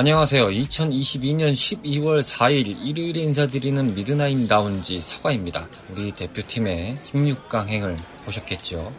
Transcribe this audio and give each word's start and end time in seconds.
안녕하세요. 0.00 0.50
2022년 0.50 1.50
12월 1.50 2.22
4일 2.22 2.86
일요일에 2.86 3.18
인사드리는 3.18 3.84
미드나잇 3.96 4.48
라운지 4.48 5.00
서가입니다. 5.00 5.66
우리 5.90 6.12
대표팀의 6.12 6.98
16강 7.02 7.66
행을 7.66 7.96
보셨겠죠? 8.24 8.94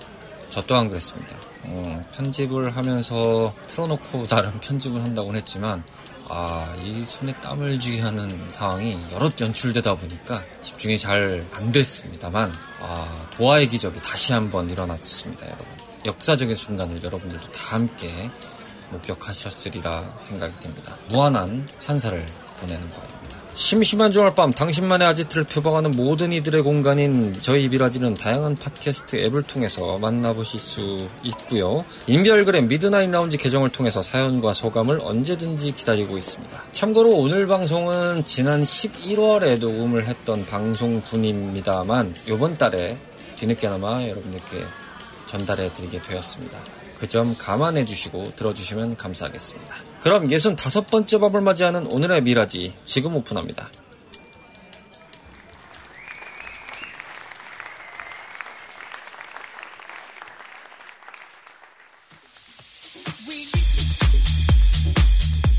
저 0.49 0.61
또한 0.63 0.89
그랬습니다. 0.89 1.37
어, 1.67 2.01
편집을 2.13 2.75
하면서 2.75 3.55
틀어놓고 3.67 4.27
다른 4.27 4.59
편집을 4.59 5.01
한다고 5.01 5.33
했지만 5.33 5.85
아, 6.27 6.67
이 6.83 7.05
손에 7.05 7.31
땀을 7.39 7.79
쥐게 7.79 8.01
하는 8.01 8.29
상황이 8.49 8.97
여러 9.13 9.29
연출되다 9.39 9.95
보니까 9.95 10.43
집중이 10.61 10.99
잘 10.99 11.47
안 11.53 11.71
됐습니다만 11.71 12.51
아, 12.81 13.29
도하의 13.37 13.69
기적이 13.69 14.01
다시 14.01 14.33
한번 14.33 14.69
일어났습니다, 14.69 15.45
여러분. 15.45 15.65
역사적인 16.05 16.53
순간을 16.55 17.01
여러분들도 17.01 17.51
다 17.53 17.75
함께 17.75 18.29
목격하셨으리라 18.91 20.15
생각이 20.19 20.53
듭니다. 20.59 20.97
무한한 21.09 21.65
찬사를 21.79 22.25
보내는 22.59 22.89
바입니다. 22.89 23.19
심심한 23.59 24.09
주말 24.09 24.33
밤 24.35 24.51
당신만의 24.51 25.05
아지트를 25.09 25.43
표방하는 25.43 25.91
모든 25.91 26.31
이들의 26.31 26.61
공간인 26.61 27.33
저희 27.33 27.67
비라지는 27.67 28.13
다양한 28.13 28.55
팟캐스트 28.55 29.17
앱을 29.17 29.43
통해서 29.43 29.97
만나보실 29.97 30.59
수 30.59 30.97
있고요. 31.23 31.83
인별그램 32.07 32.69
미드나잇 32.69 33.09
라운지 33.09 33.35
계정을 33.35 33.69
통해서 33.69 34.01
사연과 34.01 34.53
소감을 34.53 35.01
언제든지 35.03 35.73
기다리고 35.73 36.17
있습니다. 36.17 36.57
참고로 36.71 37.09
오늘 37.09 37.47
방송은 37.47 38.23
지난 38.23 38.61
11월에 38.61 39.59
녹음을 39.59 40.07
했던 40.07 40.45
방송분입니다만 40.45 42.15
이번 42.27 42.53
달에 42.53 42.97
뒤늦게나마 43.35 44.03
여러분들께 44.07 44.63
전달해 45.25 45.71
드리게 45.73 46.01
되었습니다. 46.01 46.59
그 46.99 47.07
점 47.07 47.35
감안해 47.37 47.85
주시고 47.85 48.35
들어주시면 48.35 48.97
감사하겠습니다. 48.97 49.75
그럼 50.01 50.29
예순 50.31 50.55
다섯 50.55 50.85
번째 50.85 51.17
밤을 51.17 51.41
맞이하는 51.41 51.91
오늘의 51.91 52.21
미라지 52.21 52.73
지금 52.83 53.15
오픈합니다. 53.15 53.71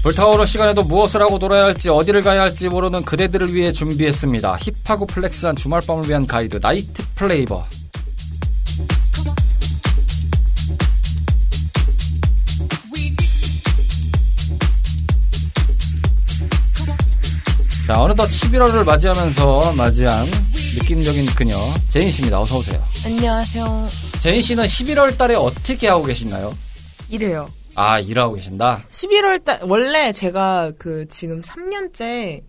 불타오를 0.02 0.46
시간에도 0.46 0.82
무엇을 0.82 1.20
하고 1.20 1.36
놀아야 1.38 1.64
할지 1.64 1.90
어디를 1.90 2.22
가야 2.22 2.40
할지 2.42 2.68
모르는 2.68 3.04
그대들을 3.04 3.52
위해 3.52 3.70
준비했습니다. 3.70 4.58
hip하고 4.84 5.06
flex한 5.06 5.56
주말밤을 5.56 6.08
위한 6.08 6.26
가이드 6.26 6.58
Night 6.62 7.02
Flavor 7.16 7.66
자, 17.90 18.00
어느덧 18.00 18.28
11월을 18.28 18.86
맞이하면서 18.86 19.72
맞이한 19.76 20.26
느낌적인 20.78 21.26
그녀, 21.34 21.56
제인 21.88 22.08
씨입니다. 22.12 22.40
어서 22.40 22.58
오세요. 22.58 22.80
안녕하세요. 23.04 23.88
제인 24.20 24.40
씨는 24.40 24.64
11월 24.64 25.18
달에 25.18 25.34
어떻게 25.34 25.88
하고 25.88 26.04
계신가요? 26.04 26.56
이래요. 27.08 27.50
아, 27.74 27.98
일하고 27.98 28.34
계신다? 28.34 28.78
11월 28.90 29.44
달, 29.44 29.58
원래 29.64 30.12
제가 30.12 30.70
그 30.78 31.04
지금 31.08 31.42
3년째 31.42 32.42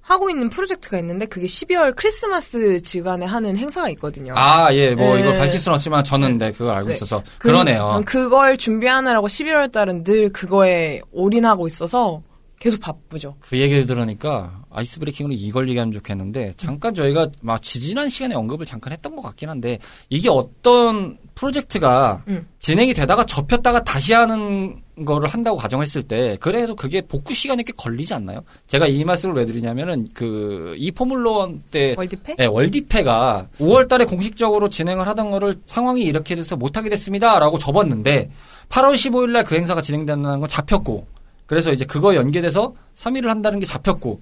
하고 0.00 0.28
있는 0.28 0.50
프로젝트가 0.50 0.98
있는데 0.98 1.26
그게 1.26 1.46
12월 1.46 1.94
크리스마스 1.94 2.82
주간에 2.82 3.26
하는 3.26 3.56
행사가 3.56 3.90
있거든요. 3.90 4.34
아, 4.36 4.74
예, 4.74 4.96
뭐 4.96 5.14
네. 5.14 5.20
이거 5.20 5.32
밝힐 5.34 5.60
수는 5.60 5.76
없지만 5.76 6.02
저는 6.02 6.36
네, 6.36 6.50
그걸 6.50 6.74
알고 6.74 6.88
네. 6.88 6.96
있어서. 6.96 7.22
그- 7.38 7.46
그러네요. 7.46 7.80
어, 7.84 8.02
그걸 8.04 8.56
준비하느라고 8.58 9.28
11월 9.28 9.70
달은 9.70 10.02
늘 10.02 10.30
그거에 10.32 11.00
올인하고 11.12 11.68
있어서 11.68 12.22
계속 12.60 12.78
바쁘죠. 12.80 13.36
그 13.40 13.58
얘기를 13.58 13.86
들으니까 13.86 14.62
아이스 14.70 14.98
브레이킹으로 15.00 15.34
이걸 15.34 15.66
얘기하면 15.70 15.92
좋겠는데 15.94 16.52
잠깐 16.58 16.94
저희가 16.94 17.28
막 17.42 17.62
지지난 17.62 18.10
시간에 18.10 18.34
언급을 18.34 18.66
잠깐 18.66 18.92
했던 18.92 19.16
것 19.16 19.22
같긴 19.22 19.48
한데 19.48 19.78
이게 20.10 20.28
어떤 20.28 21.16
프로젝트가 21.34 22.22
음. 22.28 22.46
진행이 22.58 22.92
되다가 22.92 23.24
접혔다가 23.24 23.82
다시 23.82 24.12
하는 24.12 24.82
거를 25.06 25.26
한다고 25.30 25.56
가정했을 25.56 26.02
때 26.02 26.36
그래도 26.38 26.76
그게 26.76 27.00
복구 27.00 27.32
시간이 27.32 27.64
꽤 27.64 27.72
걸리지 27.74 28.12
않나요? 28.12 28.42
제가 28.66 28.86
이 28.86 29.02
말씀을 29.04 29.34
왜 29.36 29.46
드리냐면은 29.46 30.06
그 30.12 30.74
이 30.76 30.90
포뮬러원 30.92 31.62
때 31.70 31.94
월드패? 31.96 32.36
네, 32.36 32.44
월디페가 32.44 33.48
5월 33.58 33.88
달에 33.88 34.04
공식적으로 34.04 34.68
진행을 34.68 35.06
하던 35.08 35.30
거를 35.30 35.54
상황이 35.64 36.02
이렇게 36.02 36.34
돼서 36.36 36.56
못 36.56 36.76
하게 36.76 36.90
됐습니다. 36.90 37.38
라고 37.38 37.56
접었는데 37.58 38.30
8월 38.68 38.94
15일 38.94 39.30
날 39.30 39.44
그 39.44 39.54
행사가 39.54 39.80
진행된다는 39.80 40.40
건 40.40 40.48
잡혔고 40.48 41.06
그래서 41.50 41.72
이제 41.72 41.84
그거 41.84 42.14
연계돼서 42.14 42.74
3일을 42.94 43.26
한다는 43.26 43.58
게 43.58 43.66
잡혔고 43.66 44.20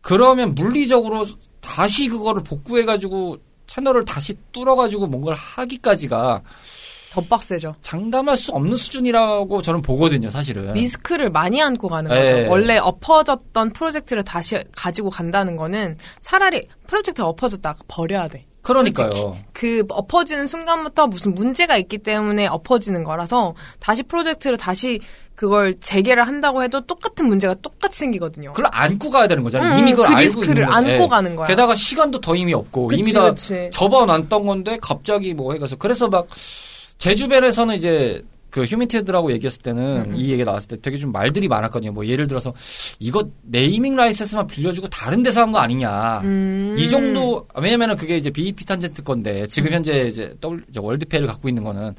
그러면 0.00 0.56
물리적으로 0.56 1.24
다시 1.60 2.08
그거를 2.08 2.42
복구해가지고 2.42 3.36
채널을 3.68 4.04
다시 4.04 4.34
뚫어가지고 4.50 5.06
뭔가를 5.06 5.38
하기까지가 5.38 6.42
더 7.12 7.20
빡세죠. 7.20 7.76
장담할 7.80 8.36
수 8.36 8.50
없는 8.50 8.76
수준이라고 8.76 9.62
저는 9.62 9.82
보거든요, 9.82 10.30
사실은. 10.30 10.72
리스크를 10.72 11.30
많이 11.30 11.62
안고 11.62 11.86
가는 11.86 12.10
네. 12.10 12.20
거죠. 12.20 12.50
원래 12.50 12.76
엎어졌던 12.78 13.70
프로젝트를 13.70 14.24
다시 14.24 14.58
가지고 14.74 15.10
간다는 15.10 15.54
거는 15.54 15.96
차라리 16.22 16.66
프로젝트가 16.88 17.28
엎어졌다 17.28 17.76
버려야 17.86 18.26
돼. 18.26 18.46
그러니까요. 18.64 19.36
그 19.52 19.84
엎어지는 19.88 20.46
순간부터 20.46 21.06
무슨 21.06 21.34
문제가 21.34 21.76
있기 21.76 21.98
때문에 21.98 22.46
엎어지는 22.46 23.04
거라서 23.04 23.54
다시 23.78 24.02
프로젝트를 24.02 24.56
다시 24.56 25.00
그걸 25.34 25.74
재개를 25.74 26.26
한다고 26.26 26.62
해도 26.62 26.80
똑같은 26.80 27.26
문제가 27.26 27.54
똑같이 27.54 27.98
생기거든요. 28.00 28.52
그걸 28.52 28.70
안고 28.72 29.10
가야 29.10 29.28
되는 29.28 29.42
거잖아요. 29.42 29.74
음, 29.74 29.78
이미 29.80 29.92
그걸 29.92 30.06
그 30.06 30.12
알고 30.16 30.22
리스크를. 30.40 30.64
안고 30.72 31.08
가는 31.08 31.36
거야. 31.36 31.46
게다가 31.46 31.74
시간도 31.74 32.20
더 32.20 32.34
이미 32.34 32.54
없고 32.54 32.88
그치, 32.88 33.00
이미 33.00 33.12
다 33.12 33.30
그치. 33.30 33.70
접어놨던 33.72 34.46
건데 34.46 34.78
갑자기 34.80 35.34
뭐 35.34 35.52
해가서 35.52 35.76
그래서 35.76 36.08
막 36.08 36.26
제 36.98 37.14
주변에서는 37.14 37.74
이제 37.74 38.22
그 38.54 38.62
휴민티드라고 38.62 39.32
얘기했을 39.32 39.62
때는 39.62 40.10
음. 40.10 40.14
이 40.14 40.30
얘기 40.30 40.44
나왔을 40.44 40.68
때 40.68 40.76
되게 40.80 40.96
좀 40.96 41.10
말들이 41.10 41.48
많았거든요. 41.48 41.90
뭐 41.90 42.06
예를 42.06 42.28
들어서 42.28 42.52
이거 43.00 43.28
네이밍 43.42 43.96
라이센스만 43.96 44.46
빌려주고 44.46 44.86
다른 44.90 45.24
데서 45.24 45.40
한 45.40 45.50
거 45.50 45.58
아니냐. 45.58 46.20
음. 46.20 46.76
이 46.78 46.88
정도 46.88 47.48
왜냐면은 47.56 47.96
그게 47.96 48.16
이제 48.16 48.30
BEP 48.30 48.64
탄젠트 48.64 49.02
건데 49.02 49.48
지금 49.48 49.72
현재 49.72 50.06
이제 50.06 50.36
W 50.40 50.62
월드페이를 50.76 51.26
갖고 51.26 51.48
있는 51.48 51.64
거는 51.64 51.96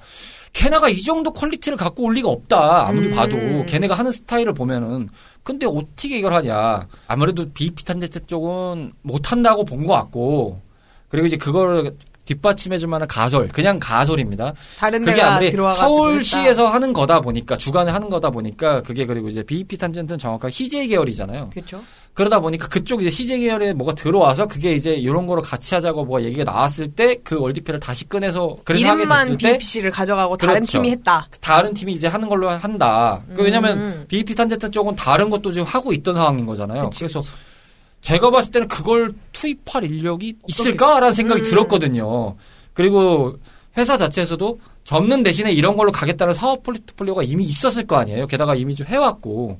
걔네가 0.54 0.88
이 0.88 1.02
정도 1.04 1.34
퀄리티를 1.34 1.78
갖고 1.78 2.04
올 2.04 2.14
리가 2.14 2.30
없다. 2.30 2.88
아무리 2.88 3.08
음. 3.08 3.16
봐도 3.16 3.36
걔네가 3.68 3.94
하는 3.94 4.14
스타일을 4.14 4.54
보면은 4.54 5.10
근데 5.44 5.66
어떻게 5.66 6.20
이걸 6.20 6.34
하냐. 6.36 6.88
아무래도 7.08 7.52
BEP 7.52 7.84
탄젠트 7.84 8.28
쪽은 8.28 8.94
못 9.02 9.30
한다고 9.34 9.66
본 9.66 9.86
것 9.86 9.94
같고 9.94 10.62
그리고 11.10 11.28
이제 11.28 11.36
그걸 11.36 11.94
뒷받침해줄 12.26 12.88
만한 12.88 13.08
가설, 13.08 13.48
그냥 13.50 13.80
가설입니다. 13.80 14.54
다른 14.78 15.00
그게 15.00 15.14
데가 15.16 15.36
아무리 15.36 15.52
서울시에서 15.52 16.68
하는 16.68 16.94
거다 16.94 17.22
보니까 17.22 17.58
주간에 17.58 17.92
하는 17.92 18.10
거다 18.10 18.30
보니까 18.30 18.82
그게 18.82 19.06
그리고 19.06 19.30
이제 19.30 19.44
BEP 19.44 19.78
탄젠트는 19.78 20.18
정확하게 20.20 20.52
CJ 20.52 20.88
계열이잖아요. 20.88 21.50
그렇죠. 21.52 21.82
그러다 22.14 22.40
보니까 22.40 22.68
그쪽 22.70 23.02
이제 23.02 23.10
CJ 23.10 23.42
계열에 23.42 23.74
뭐가 23.74 23.94
들어와서 23.94 24.48
그게 24.48 24.74
이제 24.74 24.94
이런 24.94 25.28
거로 25.28 25.42
같이 25.42 25.76
하자고 25.76 26.06
뭐가 26.06 26.24
얘기가 26.24 26.46
나왔을 26.46 26.92
때 26.92 27.16
그 27.24 27.40
월드페를 27.40 27.80
다시 27.80 28.08
꺼내서 28.08 28.58
그래서 28.64 28.86
이름만 28.94 29.38
때 29.38 29.54
BPC를 29.54 29.92
가져가고 29.92 30.38
다른 30.38 30.56
그렇죠. 30.56 30.72
팀이 30.74 30.92
했다. 30.92 31.28
다른 31.42 31.74
팀이 31.74 31.94
이제 31.94 32.08
하는 32.08 32.28
걸로 32.28 32.50
한다. 32.50 33.20
그 33.36 33.44
왜냐면 33.44 33.78
음. 33.78 34.06
BEP 34.08 34.36
탄젠트 34.36 34.72
쪽은 34.72 34.96
다른 34.96 35.30
것도 35.30 35.52
지금 35.52 35.66
하고 35.66 35.92
있던 35.92 36.14
상황인 36.16 36.46
거잖아요. 36.46 36.90
그치, 36.90 37.00
그래서 37.00 37.22
제가 38.06 38.30
봤을 38.30 38.52
때는 38.52 38.68
그걸 38.68 39.14
투입할 39.32 39.84
인력이 39.84 40.36
있을까라는 40.48 41.12
생각이 41.12 41.42
음. 41.42 41.44
들었거든요. 41.44 42.36
그리고 42.74 43.38
회사 43.78 43.98
자체에서도 43.98 44.60
접는 44.84 45.24
대신에 45.24 45.52
이런 45.52 45.76
걸로 45.76 45.92
가겠다는 45.92 46.36
사업 46.36 46.62
포트폴리오가 46.62 47.24
이미 47.24 47.46
있었을 47.46 47.88
거 47.88 47.96
아니에요. 47.96 48.28
게다가 48.28 48.54
이미 48.54 48.76
좀 48.76 48.86
해왔고. 48.86 49.60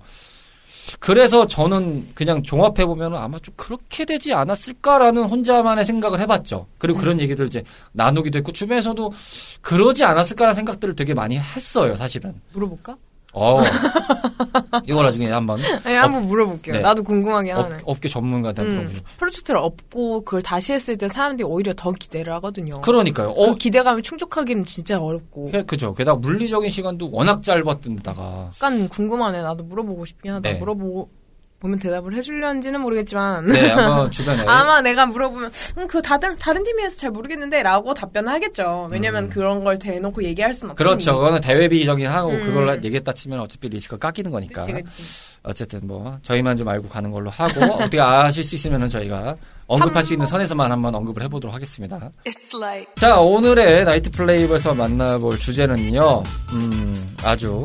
그래서 1.00 1.48
저는 1.48 2.10
그냥 2.14 2.44
종합해 2.44 2.86
보면 2.86 3.16
아마 3.16 3.40
좀 3.40 3.52
그렇게 3.58 4.06
되지 4.06 4.36
않았을까라는 4.36 5.24
혼자만의 5.24 5.84
생각을 5.84 6.20
해봤죠. 6.20 6.68
그리고 6.78 7.00
그런 7.00 7.20
얘기를 7.20 7.48
이제 7.48 7.64
나누기도 7.94 8.38
했고 8.38 8.52
주변에서도 8.52 9.12
그러지 9.62 10.04
않았을까라는 10.04 10.54
생각들을 10.54 10.96
되게 10.96 11.16
많이 11.16 11.40
했어요, 11.40 11.96
사실은. 11.96 12.40
물어볼까? 12.54 12.98
어. 13.36 13.62
이걸 14.88 15.06
나중에 15.06 15.30
한번 15.30 15.60
네, 15.84 15.96
한번 15.96 16.26
물어볼게요. 16.28 16.76
네. 16.76 16.82
나도 16.82 17.04
궁금하긴 17.04 17.54
업, 17.54 17.66
하네. 17.66 17.78
업계 17.86 18.08
전문가한테 18.10 18.62
음, 18.64 18.70
물어보죠. 18.70 19.00
프로젝트를 19.18 19.60
엎고 19.60 20.22
그걸 20.24 20.42
다시 20.42 20.74
했을 20.74 20.98
때 20.98 21.08
사람들이 21.08 21.46
오히려 21.46 21.74
더 21.76 21.92
기대를 21.92 22.34
하거든요. 22.36 22.80
그러니까요. 22.82 23.34
그 23.34 23.42
어, 23.42 23.56
기대감을 23.56 24.02
충족하기는 24.02 24.66
진짜 24.66 25.00
어렵고. 25.02 25.46
그- 25.52 25.66
그죠. 25.66 25.94
게다가 25.94 26.18
물리적인 26.18 26.70
시간도 26.70 27.10
워낙 27.12 27.44
짧았던 27.44 27.98
데다가. 27.98 28.52
약간 28.56 28.88
궁금하네. 28.90 29.42
나도 29.42 29.64
물어보고 29.66 30.06
싶긴 30.06 30.32
하다. 30.34 30.50
네. 30.54 30.58
물어보고 30.60 31.10
보면 31.66 31.80
대답을 31.80 32.16
해주려는지는 32.16 32.80
모르겠지만. 32.82 33.46
네, 33.48 33.72
아마 33.72 34.10
주변에. 34.10 34.44
아마 34.48 34.82
내가 34.82 35.06
물어보면 35.08 35.52
음, 35.78 35.88
그 35.88 36.02
다른 36.02 36.38
다른 36.38 36.64
팀이어서 36.64 36.96
잘 36.98 37.12
모르겠는데라고 37.12 37.94
답변을 37.94 38.32
하겠죠. 38.34 38.88
왜냐면 38.92 39.30
그런 39.30 39.64
걸 39.64 39.78
대놓고 39.80 40.24
얘기할 40.24 40.54
수는 40.54 40.72
없으니. 40.72 40.86
음. 40.86 40.88
그렇죠. 40.88 41.16
그거는 41.16 41.42
대외비적인 41.42 42.08
하고 42.08 42.30
음. 42.30 42.40
그걸 42.42 42.84
얘기했다 42.84 43.12
치면 43.14 43.40
어차피 43.40 43.70
리스크가 43.70 44.08
깎이는 44.08 44.32
거니까. 44.32 44.64
그치, 44.64 44.82
그치. 44.82 45.04
어쨌든 45.44 45.82
뭐 45.84 46.18
저희만 46.22 46.58
좀 46.58 46.68
알고 46.68 46.88
가는 46.88 47.12
걸로 47.12 47.30
하고 47.30 47.60
어떻게 47.84 48.00
아실 48.00 48.44
수 48.44 48.56
있으면은 48.56 48.90
저희가 48.90 49.36
언급할 49.68 50.04
수 50.04 50.14
있는 50.14 50.28
선에서만 50.28 50.72
한번 50.72 50.94
언급을 50.94 51.24
해보도록 51.24 51.54
하겠습니다. 51.54 52.12
자 52.98 53.18
오늘의 53.18 53.86
나이트 53.86 54.12
플레이브에서 54.12 54.76
만나볼 54.76 55.38
주제는요. 55.40 56.24
음 56.54 57.08
아주 57.24 57.64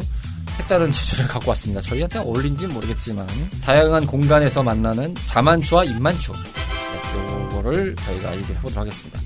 색다른 0.60 0.90
주제를 0.90 1.26
갖고 1.26 1.50
왔습니다. 1.50 1.80
저희한테 1.80 2.18
어울린지는 2.18 2.74
모르겠지만 2.74 3.26
다양한 3.62 4.06
공간에서 4.06 4.62
만나는 4.62 5.14
자만추와 5.26 5.84
입만추 5.84 6.32
네, 6.32 7.42
요거를 7.42 7.96
저희가 7.96 8.36
얘기를 8.36 8.56
해보도록 8.56 8.82
하겠습니다. 8.82 9.20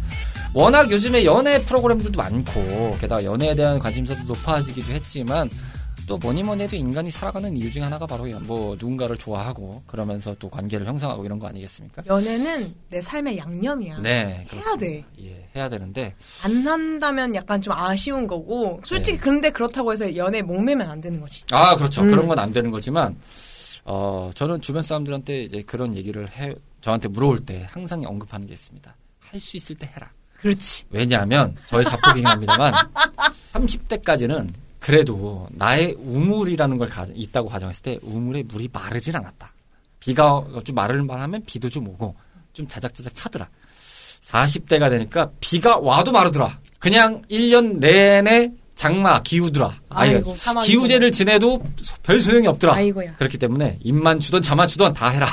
워낙 0.52 0.90
요즘에 0.90 1.24
연애 1.24 1.60
프로그램들도 1.60 2.16
많고 2.20 2.96
게다가 3.00 3.24
연애에 3.24 3.54
대한 3.54 3.78
관심사도 3.78 4.22
높아지기도 4.24 4.92
했지만 4.92 5.50
또 6.06 6.18
뭐니 6.18 6.42
뭐니 6.42 6.62
해도 6.64 6.76
인간이 6.76 7.10
살아가는 7.10 7.56
이유 7.56 7.70
중에 7.70 7.82
하나가 7.82 8.06
바로 8.06 8.24
뭐 8.40 8.74
누군가를 8.78 9.16
좋아하고 9.16 9.82
그러면서 9.86 10.34
또 10.38 10.50
관계를 10.50 10.86
형성하고 10.86 11.24
이런 11.24 11.38
거 11.38 11.46
아니겠습니까? 11.46 12.02
연애는 12.06 12.74
내 12.90 13.00
삶의 13.00 13.38
양념이야. 13.38 13.98
네, 14.00 14.10
해야 14.10 14.44
그렇습니다. 14.44 14.78
돼. 14.78 15.04
예, 15.22 15.48
해야 15.56 15.68
되는데 15.68 16.14
안 16.42 16.66
한다면 16.66 17.34
약간 17.34 17.60
좀 17.60 17.72
아쉬운 17.74 18.26
거고 18.26 18.80
솔직히 18.84 19.18
그런데 19.18 19.50
그렇다고 19.50 19.92
해서 19.92 20.14
연애에 20.14 20.42
목매면 20.42 20.88
안 20.90 21.00
되는 21.00 21.20
거지. 21.20 21.44
아 21.52 21.74
그렇죠 21.76 22.02
음. 22.02 22.10
그런 22.10 22.26
건 22.28 22.38
안 22.38 22.52
되는 22.52 22.70
거지만 22.70 23.16
어 23.84 24.30
저는 24.34 24.60
주변 24.60 24.82
사람들한테 24.82 25.42
이제 25.44 25.62
그런 25.62 25.94
얘기를 25.94 26.28
해 26.30 26.54
저한테 26.80 27.08
물어볼 27.08 27.46
때 27.46 27.66
항상 27.70 28.02
언급하는 28.04 28.46
게 28.46 28.52
있습니다. 28.52 28.94
할 29.20 29.40
수 29.40 29.56
있을 29.56 29.76
때 29.76 29.90
해라. 29.94 30.10
그렇지. 30.36 30.84
왜냐하면 30.90 31.56
저의 31.66 31.84
자폭이긴 31.86 32.26
합니다만 32.28 32.74
30대까지는 33.52 34.50
그래도 34.84 35.48
나의 35.52 35.96
우물이라는 35.98 36.76
걸 36.76 36.88
가- 36.90 37.06
있다고 37.14 37.48
가정했을 37.48 37.82
때 37.82 37.98
우물에 38.02 38.42
물이 38.42 38.68
마르진 38.70 39.16
않았다. 39.16 39.50
비가 39.98 40.44
좀 40.62 40.74
마를만 40.74 41.18
하면 41.22 41.42
비도 41.46 41.70
좀 41.70 41.88
오고 41.88 42.14
좀 42.52 42.68
자작자작 42.68 43.14
차더라. 43.14 43.48
40대가 44.20 44.90
되니까 44.90 45.30
비가 45.40 45.78
와도 45.78 46.12
마르더라. 46.12 46.58
그냥 46.78 47.22
1년 47.30 47.78
내내 47.78 48.52
장마 48.74 49.22
기우더라. 49.22 49.74
아이고. 49.88 50.34
기우제를 50.66 51.12
지내도 51.12 51.64
별 52.02 52.20
소용이 52.20 52.46
없더라. 52.46 52.74
아이고야. 52.74 53.16
그렇기 53.16 53.38
때문에 53.38 53.78
입만 53.82 54.20
주던 54.20 54.42
자만 54.42 54.68
주던 54.68 54.92
다 54.92 55.08
해라. 55.08 55.26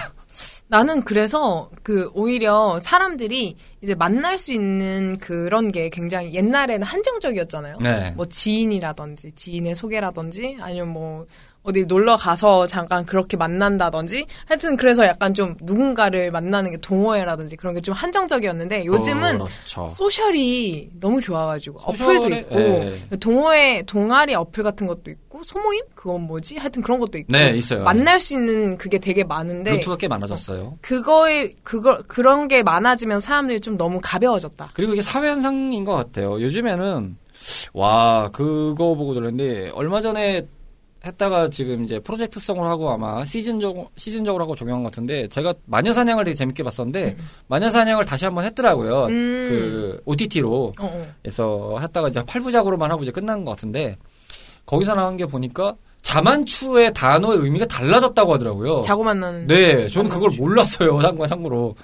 나는 0.72 1.02
그래서 1.02 1.70
그 1.84 2.10
오히려 2.14 2.80
사람들이 2.82 3.58
이제 3.82 3.94
만날 3.94 4.38
수 4.38 4.54
있는 4.54 5.18
그런 5.20 5.70
게 5.70 5.90
굉장히 5.90 6.34
옛날에는 6.34 6.84
한정적이었잖아요. 6.84 7.78
네. 7.82 8.12
뭐 8.12 8.26
지인이라든지 8.26 9.34
지인의 9.34 9.76
소개라든지 9.76 10.56
아니면 10.62 10.88
뭐 10.88 11.26
어디 11.64 11.86
놀러 11.86 12.16
가서 12.18 12.66
잠깐 12.66 13.06
그렇게 13.06 13.38
만난다든지 13.38 14.26
하여튼 14.48 14.76
그래서 14.78 15.06
약간 15.06 15.34
좀 15.34 15.56
누군가를 15.62 16.32
만나는 16.32 16.72
게 16.72 16.78
동호회라든지 16.78 17.56
그런 17.56 17.76
게 17.76 17.82
좀 17.82 17.94
한정적이었는데 17.96 18.86
요즘은 18.86 19.34
그렇죠. 19.40 19.90
소셜이 19.92 20.90
너무 21.00 21.20
좋아가지고 21.22 21.80
소셜에, 21.80 22.18
어플도 22.18 22.36
있고 22.38 22.56
예. 22.60 22.94
동호회 23.20 23.84
동아리 23.88 24.34
어플 24.36 24.64
같은 24.64 24.86
것도 24.88 25.10
있고 25.12 25.44
소모임 25.44 25.82
그건 25.96 26.22
뭐지 26.22 26.58
하여튼 26.58 26.82
그런 26.82 27.00
것도 27.00 27.18
있고 27.18 27.32
네, 27.32 27.52
있어요. 27.52 27.84
만날 27.84 28.20
수 28.20 28.34
있는 28.36 28.78
그게 28.78 28.98
되게 29.00 29.24
많은데 29.24 29.72
루트가 29.74 29.98
꽤 29.98 30.08
많아졌어요. 30.08 30.78
그거에 30.82 31.52
그거 31.64 32.02
그런 32.08 32.48
게 32.48 32.62
많아지면 32.64 33.20
사람들이 33.22 33.60
좀 33.62 33.78
너무 33.78 34.00
가벼워졌다. 34.02 34.72
그리고 34.74 34.94
이게 34.94 35.02
사회 35.02 35.30
현상인 35.30 35.84
것 35.86 35.96
같아요. 35.96 36.42
요즘에는 36.42 37.18
와 37.74 38.30
그거 38.32 38.96
보고 38.96 39.14
들었는데 39.14 39.72
얼마 39.74 40.02
전에 40.02 40.48
했다가 41.06 41.50
지금 41.50 41.84
이제 41.84 42.00
프로젝트성으로 42.00 42.68
하고 42.68 42.92
아마 42.92 43.26
시즌적 43.26 43.92
시즌적으로 43.98 44.44
하고 44.44 44.56
적용한 44.56 44.84
것 44.84 44.92
같은데 44.92 45.28
제가 45.30 45.54
마녀 45.66 45.92
사냥을 45.92 46.24
되게 46.24 46.36
재밌게 46.36 46.64
봤었는데 46.64 47.18
마녀 47.48 47.70
사냥을 47.70 48.06
다시 48.06 48.26
한번 48.26 48.46
했더라고요. 48.46 49.06
음. 49.06 49.46
그 49.50 50.02
OTT로 50.06 50.74
어, 50.80 50.86
어. 50.86 51.14
해서 51.26 51.76
했다가 51.80 52.10
이제 52.10 52.22
8부작으로만 52.22 52.90
하고 52.90 53.02
이제 53.02 53.12
끝난 53.12 53.44
것 53.44 53.52
같은데 53.52 53.98
거기서 54.68 54.94
나온 54.94 55.18
게 55.18 55.26
보니까 55.26 55.76
자만추의 56.02 56.94
단어의 56.94 57.40
의미가 57.40 57.66
달라졌다고 57.66 58.34
하더라고요. 58.34 58.82
자고 58.82 59.04
만나는 59.04 59.48
네, 59.48 59.88
저는 59.88 60.10
그걸 60.10 60.32
몰랐어요. 60.32 61.02
상관 61.02 61.28
참고로. 61.28 61.76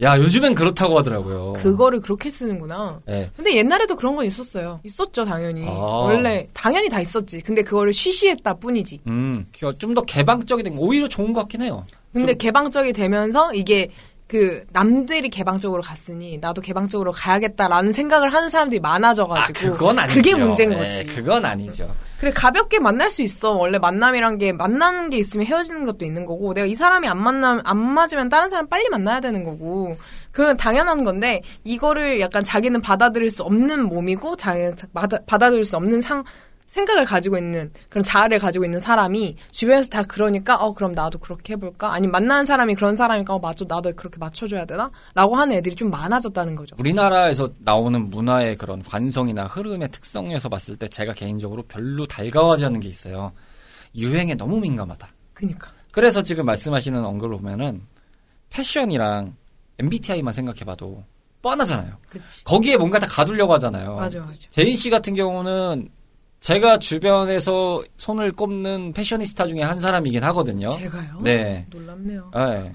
야, 0.00 0.16
요즘엔 0.16 0.54
그렇다고 0.54 0.96
하더라고요. 0.98 1.54
그거를 1.54 2.00
그렇게 2.00 2.30
쓰는구나. 2.30 3.00
네. 3.04 3.30
근데 3.36 3.56
옛날에도 3.56 3.96
그런 3.96 4.14
건 4.14 4.26
있었어요. 4.26 4.78
있었죠, 4.84 5.24
당연히. 5.24 5.66
아. 5.66 5.70
원래 5.72 6.46
당연히 6.54 6.88
다 6.88 7.00
있었지. 7.00 7.40
근데 7.40 7.62
그거를 7.62 7.92
쉬쉬했다 7.92 8.54
뿐이지. 8.54 9.00
음, 9.08 9.46
좀 9.78 9.94
더 9.94 10.02
개방적이 10.02 10.62
된 10.62 10.76
거 10.76 10.82
오히려 10.82 11.08
좋은 11.08 11.32
것 11.32 11.40
같긴 11.40 11.62
해요. 11.62 11.84
근데 12.12 12.32
좀- 12.34 12.38
개방적이 12.38 12.92
되면서 12.92 13.52
이게 13.54 13.90
그 14.28 14.62
남들이 14.72 15.30
개방적으로 15.30 15.80
갔으니 15.82 16.36
나도 16.36 16.60
개방적으로 16.60 17.12
가야겠다라는 17.12 17.92
생각을 17.94 18.30
하는 18.30 18.50
사람들이 18.50 18.78
아, 18.84 18.88
많아져가지고 18.88 19.72
그건 19.72 19.98
아니죠. 19.98 20.14
그게 20.14 20.34
문제인 20.36 20.70
네, 20.70 20.76
거지. 20.76 21.06
그건 21.06 21.46
아니죠. 21.46 21.90
그래 22.20 22.30
가볍게 22.30 22.78
만날 22.78 23.10
수 23.10 23.22
있어. 23.22 23.52
원래 23.52 23.78
만남이란 23.78 24.36
게 24.36 24.52
만나는 24.52 25.08
게 25.08 25.16
있으면 25.16 25.46
헤어지는 25.46 25.86
것도 25.86 26.04
있는 26.04 26.26
거고 26.26 26.52
내가 26.52 26.66
이 26.66 26.74
사람이 26.74 27.08
안 27.08 27.16
만나 27.22 27.62
안 27.64 27.78
맞으면 27.78 28.28
다른 28.28 28.50
사람 28.50 28.68
빨리 28.68 28.90
만나야 28.90 29.20
되는 29.20 29.44
거고 29.44 29.96
그건 30.30 30.58
당연한 30.58 31.04
건데 31.04 31.40
이거를 31.64 32.20
약간 32.20 32.44
자기는 32.44 32.82
받아들일 32.82 33.30
수 33.30 33.44
없는 33.44 33.84
몸이고 33.84 34.36
당연 34.36 34.76
받아, 34.92 35.18
받아들일 35.26 35.64
수 35.64 35.76
없는 35.76 36.02
상 36.02 36.22
생각을 36.68 37.04
가지고 37.04 37.38
있는 37.38 37.72
그런 37.88 38.04
자아를 38.04 38.38
가지고 38.38 38.64
있는 38.64 38.78
사람이 38.78 39.36
주변에서 39.50 39.88
다 39.88 40.02
그러니까 40.04 40.56
어 40.56 40.72
그럼 40.72 40.92
나도 40.92 41.18
그렇게 41.18 41.54
해볼까 41.54 41.92
아니면 41.92 42.12
만나는 42.12 42.44
사람이 42.44 42.74
그런 42.74 42.94
사람이니까 42.94 43.34
어 43.34 43.38
맞아 43.38 43.64
나도 43.66 43.92
그렇게 43.96 44.18
맞춰줘야 44.18 44.64
되나?라고 44.66 45.34
하는 45.34 45.56
애들이 45.56 45.74
좀 45.74 45.90
많아졌다는 45.90 46.54
거죠. 46.54 46.76
우리나라에서 46.78 47.48
나오는 47.58 48.10
문화의 48.10 48.56
그런 48.56 48.82
관성이나 48.82 49.46
흐름의 49.46 49.88
특성에서 49.90 50.48
봤을 50.48 50.76
때 50.76 50.88
제가 50.88 51.14
개인적으로 51.14 51.62
별로 51.62 52.06
달가워하지 52.06 52.66
않는 52.66 52.80
게 52.80 52.88
있어요. 52.88 53.32
유행에 53.96 54.34
너무 54.34 54.60
민감하다. 54.60 55.08
그니까 55.32 55.72
그래서 55.90 56.22
지금 56.22 56.44
말씀하시는 56.46 57.02
언급을 57.02 57.38
보면은 57.38 57.82
패션이랑 58.50 59.34
MBTI만 59.78 60.34
생각해봐도 60.34 61.02
뻔하잖아요. 61.40 61.96
그치 62.10 62.44
거기에 62.44 62.76
뭔가 62.76 62.98
다 62.98 63.06
가두려고 63.06 63.54
하잖아요. 63.54 63.94
맞아 63.94 64.20
맞아 64.20 64.32
제인 64.50 64.76
씨 64.76 64.90
같은 64.90 65.14
경우는 65.14 65.88
제가 66.40 66.78
주변에서 66.78 67.82
손을 67.96 68.32
꼽는 68.32 68.92
패셔니스타 68.92 69.46
중에 69.46 69.62
한 69.62 69.78
사람이긴 69.80 70.22
하거든요. 70.24 70.70
제가요? 70.70 71.20
네. 71.22 71.66
놀랍네요. 71.70 72.30
네. 72.34 72.72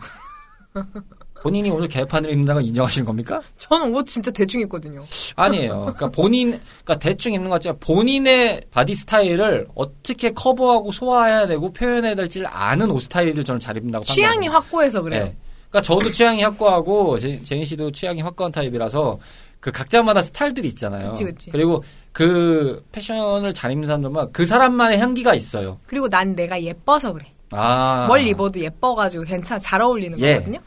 본인이 1.41 1.69
오늘 1.69 1.87
개판을 1.89 2.31
입는다고 2.31 2.61
인정하시는 2.61 3.05
겁니까? 3.05 3.41
저는 3.57 3.93
옷 3.95 4.05
진짜 4.05 4.31
대충 4.31 4.61
입거든요. 4.61 5.01
아니에요. 5.35 5.79
그러니까 5.81 6.09
본인, 6.09 6.51
그러니까 6.83 6.99
대충 6.99 7.33
입는 7.33 7.49
것 7.49 7.55
같지만 7.55 7.77
본인의 7.79 8.61
body 8.71 8.95
스타일을 8.95 9.67
어떻게 9.75 10.31
커버하고 10.31 10.91
소화해야 10.93 11.47
되고 11.47 11.71
표현해야 11.73 12.15
될지를 12.15 12.47
아는 12.49 12.89
옷 12.91 13.01
스타일을 13.01 13.43
저는 13.43 13.59
잘 13.59 13.75
입는다고 13.77 14.05
취향이 14.05 14.35
판단합니다. 14.47 14.53
확고해서 14.57 15.01
그래요. 15.01 15.23
네. 15.25 15.35
그러니까 15.69 15.81
저도 15.81 16.11
취향이 16.11 16.43
확고하고 16.43 17.19
제- 17.19 17.41
제인 17.43 17.65
씨도 17.65 17.91
취향이 17.91 18.21
확고한 18.21 18.51
타입이라서 18.51 19.19
그 19.59 19.71
각자마다 19.71 20.21
스타일들이 20.21 20.67
있잖아요. 20.69 21.11
그치, 21.11 21.23
그치. 21.25 21.49
리고 21.51 21.83
그 22.13 22.85
패션을 22.91 23.53
잘 23.53 23.71
입는 23.71 23.87
사람들만 23.87 24.31
그 24.31 24.45
사람만의 24.45 24.99
향기가 24.99 25.33
있어요. 25.33 25.79
그리고 25.87 26.07
난 26.07 26.35
내가 26.35 26.61
예뻐서 26.61 27.11
그래. 27.11 27.25
아. 27.51 28.05
뭘 28.07 28.21
입어도 28.25 28.59
예뻐가지고 28.59 29.23
괜찮아 29.25 29.59
잘 29.59 29.81
어울리는 29.81 30.19
예. 30.19 30.35
거거든요. 30.35 30.59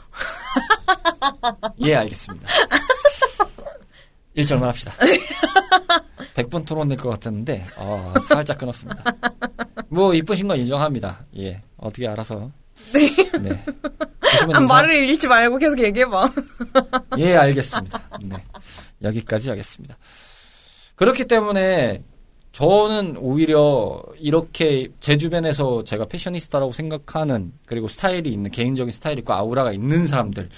예, 1.82 1.94
알겠습니다. 1.96 2.48
일절만 4.34 4.68
합시다. 4.68 4.92
100분 6.34 6.66
토론 6.66 6.88
될 6.88 6.98
것 6.98 7.08
같았는데, 7.10 7.64
어, 7.78 8.12
살짝 8.28 8.58
끊었습니다. 8.58 9.02
뭐, 9.88 10.12
이쁘신 10.12 10.46
건 10.48 10.58
인정합니다. 10.58 11.24
예, 11.38 11.62
어떻게 11.78 12.06
알아서. 12.06 12.50
네. 12.92 13.08
네. 13.40 13.64
아, 14.52 14.60
말을 14.60 15.08
잃지 15.08 15.26
말고 15.26 15.56
계속 15.56 15.78
얘기해봐. 15.82 16.30
예, 17.18 17.36
알겠습니다. 17.36 18.00
네. 18.22 18.36
여기까지 19.02 19.48
하겠습니다. 19.48 19.96
그렇기 20.96 21.26
때문에 21.26 22.02
저는 22.52 23.18
오히려 23.18 24.02
이렇게 24.18 24.88
제 24.98 25.16
주변에서 25.18 25.84
제가 25.84 26.06
패셔니스타라고 26.06 26.72
생각하는 26.72 27.52
그리고 27.66 27.86
스타일이 27.86 28.30
있는 28.32 28.50
개인적인 28.50 28.92
스타일이 28.92 29.18
있고 29.20 29.34
아우라가 29.34 29.72
있는 29.72 30.06
사람들을 30.06 30.48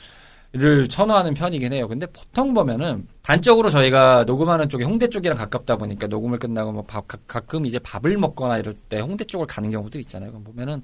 선호하는 0.89 1.35
편이긴 1.35 1.73
해요. 1.73 1.89
근데 1.89 2.07
보통 2.07 2.55
보면은 2.55 3.09
단적으로 3.23 3.69
저희가 3.69 4.25
녹음하는 4.25 4.69
쪽이 4.69 4.85
홍대 4.85 5.09
쪽이랑 5.09 5.37
가깝다 5.37 5.77
보니까 5.77 6.07
녹음을 6.07 6.39
끝나고 6.39 6.71
뭐 6.71 6.85
밥, 6.85 7.05
가 7.09 7.41
끔 7.41 7.67
이제 7.67 7.81
밥을 7.81 8.17
먹거나 8.17 8.59
이럴 8.59 8.75
때 8.75 9.01
홍대 9.01 9.25
쪽을 9.25 9.47
가는 9.49 9.69
경우도 9.71 9.99
있잖아요. 9.99 10.31
보면은 10.31 10.83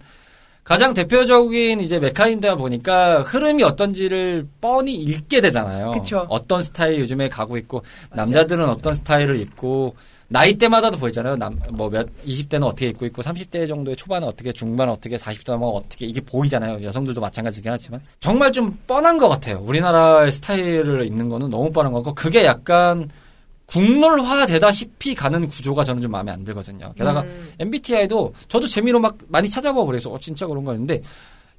가장 0.65 0.95
대표적인 0.95 1.81
이제 1.81 1.99
메카인다 1.99 2.57
보니까 2.57 3.21
흐름이 3.21 3.63
어떤지를 3.63 4.49
뻔히 4.63 4.95
읽게 4.95 5.43
되잖아요. 5.43 5.91
그쵸. 5.93 6.27
어떤 6.31 6.63
스타일 6.63 6.99
요즘에 7.01 7.29
가고 7.29 7.59
있고 7.59 7.83
남자들은 8.13 8.67
어떤 8.69 8.95
스타일을 8.95 9.39
입고 9.41 9.95
나이대마다도 10.29 10.99
보이잖아요. 10.99 11.37
남, 11.37 11.61
뭐 11.71 11.91
몇, 11.91 12.09
20대는 12.27 12.65
어떻게 12.65 12.89
입고 12.89 13.07
있고, 13.07 13.23
30대 13.23 13.69
정도의 13.69 13.95
초반은 13.95 14.27
어떻게, 14.27 14.53
중반은 14.53 14.93
어떻게, 14.93 15.17
40대는 15.17 15.59
뭐 15.59 15.71
어떻게, 15.73 16.07
이게 16.07 16.21
보이잖아요. 16.23 16.83
여성들도 16.83 17.21
마찬가지긴 17.21 17.71
하지만. 17.71 18.01
정말 18.21 18.51
좀 18.51 18.77
뻔한 18.87 19.19
것 19.19 19.29
같아요. 19.29 19.61
우리나라의 19.63 20.33
스타일을 20.33 21.07
입는 21.07 21.29
거는 21.29 21.51
너무 21.51 21.71
뻔한 21.71 21.93
거고, 21.93 22.15
그게 22.15 22.45
약간 22.45 23.09
국룰화 23.67 24.47
되다시피 24.47 25.15
가는 25.15 25.47
구조가 25.47 25.85
저는 25.85 26.03
좀 26.03 26.11
마음에 26.11 26.31
안 26.33 26.45
들거든요. 26.45 26.93
게다가 26.97 27.23
음. 27.23 27.51
MBTI도 27.59 28.35
저도 28.49 28.67
재미로 28.67 29.01
막 29.01 29.17
많이 29.29 29.49
찾아보고 29.49 29.87
그래서, 29.87 30.11
어, 30.11 30.19
진짜 30.19 30.47
그런 30.47 30.65
거였는데, 30.65 31.03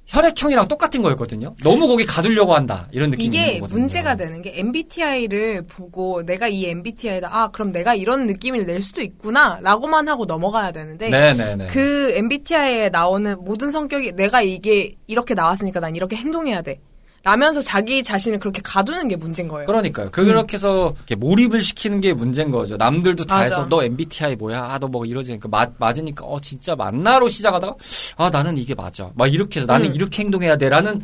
혈액형이랑 0.06 0.68
똑같은 0.68 1.02
거였거든요. 1.02 1.56
너무 1.64 1.88
거기 1.88 2.04
가두려고 2.04 2.54
한다. 2.54 2.88
이런 2.92 3.10
느낌이 3.10 3.26
이게. 3.26 3.60
문제가 3.60 4.16
되는 4.16 4.40
게 4.40 4.52
MBTI를 4.56 5.66
보고 5.66 6.24
내가 6.24 6.46
이 6.46 6.66
MBTI다. 6.66 7.28
아, 7.30 7.48
그럼 7.48 7.72
내가 7.72 7.94
이런 7.94 8.26
느낌을 8.28 8.66
낼 8.66 8.82
수도 8.82 9.02
있구나. 9.02 9.58
라고만 9.62 10.08
하고 10.08 10.24
넘어가야 10.24 10.70
되는데 10.70 11.08
네네네. 11.08 11.66
그 11.66 12.12
MBTI에 12.14 12.90
나오는 12.90 13.36
모든 13.44 13.72
성격이 13.72 14.12
내가 14.12 14.42
이게 14.42 14.94
이렇게 15.08 15.34
나왔으니까 15.34 15.80
난 15.80 15.96
이렇게 15.96 16.14
행동해야 16.14 16.62
돼. 16.62 16.78
라면서 17.26 17.60
자기 17.60 18.04
자신을 18.04 18.38
그렇게 18.38 18.62
가두는 18.62 19.08
게 19.08 19.16
문제인 19.16 19.48
거예요. 19.48 19.66
그러니까요. 19.66 20.12
그렇게 20.12 20.54
해서 20.56 20.94
이렇게 20.98 21.16
몰입을 21.16 21.60
시키는 21.60 22.00
게 22.00 22.12
문제인 22.12 22.52
거죠. 22.52 22.76
남들도 22.76 23.24
다 23.26 23.38
맞아. 23.38 23.44
해서 23.46 23.66
너 23.68 23.82
MBTI 23.82 24.36
뭐야? 24.36 24.62
아, 24.62 24.78
너 24.78 24.86
뭐 24.86 25.04
이러지니까 25.04 25.48
맞, 25.48 25.72
맞으니까 25.76 26.24
어 26.24 26.40
진짜 26.40 26.76
맞나로 26.76 27.28
시작하다가 27.28 27.74
아 28.16 28.30
나는 28.30 28.56
이게 28.56 28.76
맞아. 28.76 29.10
막 29.16 29.26
이렇게 29.26 29.58
해서 29.58 29.66
나는 29.66 29.88
음. 29.90 29.94
이렇게 29.96 30.22
행동해야 30.22 30.56
돼라는 30.56 31.02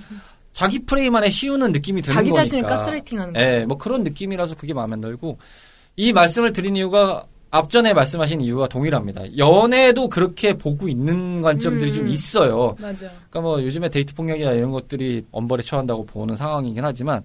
자기 0.52 0.79
프레임 0.85 1.17
안에 1.17 1.29
씌우는 1.29 1.73
느낌이 1.73 2.02
드는 2.02 2.14
자기 2.14 2.31
거니까. 2.31 2.45
자신을 2.45 2.69
가스라이팅 2.69 3.19
하는 3.21 3.33
거예요. 3.33 3.49
예, 3.62 3.64
뭐 3.64 3.76
그런 3.76 4.05
느낌이라서 4.05 4.55
그게 4.55 4.73
마음에 4.75 4.93
안 4.95 5.00
들고 5.00 5.38
이 5.97 6.12
말씀을 6.12 6.52
드린 6.52 6.76
이유가 6.76 7.25
앞전에 7.56 7.92
말씀하신 7.92 8.40
이유가 8.40 8.66
동일합니다. 8.66 9.37
연애도 9.37 10.09
그렇게 10.09 10.54
보고 10.54 10.88
있는 10.88 11.42
관점들이 11.42 11.90
음. 11.90 11.97
좀 11.97 12.09
있어요. 12.09 12.75
맞아. 12.80 13.00
그러니까 13.28 13.40
뭐 13.42 13.62
요즘에 13.62 13.90
데이트 13.90 14.14
폭력이나 14.14 14.52
이런 14.52 14.71
것들이 14.73 15.23
엄벌에 15.30 15.62
처한다고 15.62 16.06
보는 16.06 16.35
상황이긴 16.35 16.82
하지만 16.82 17.23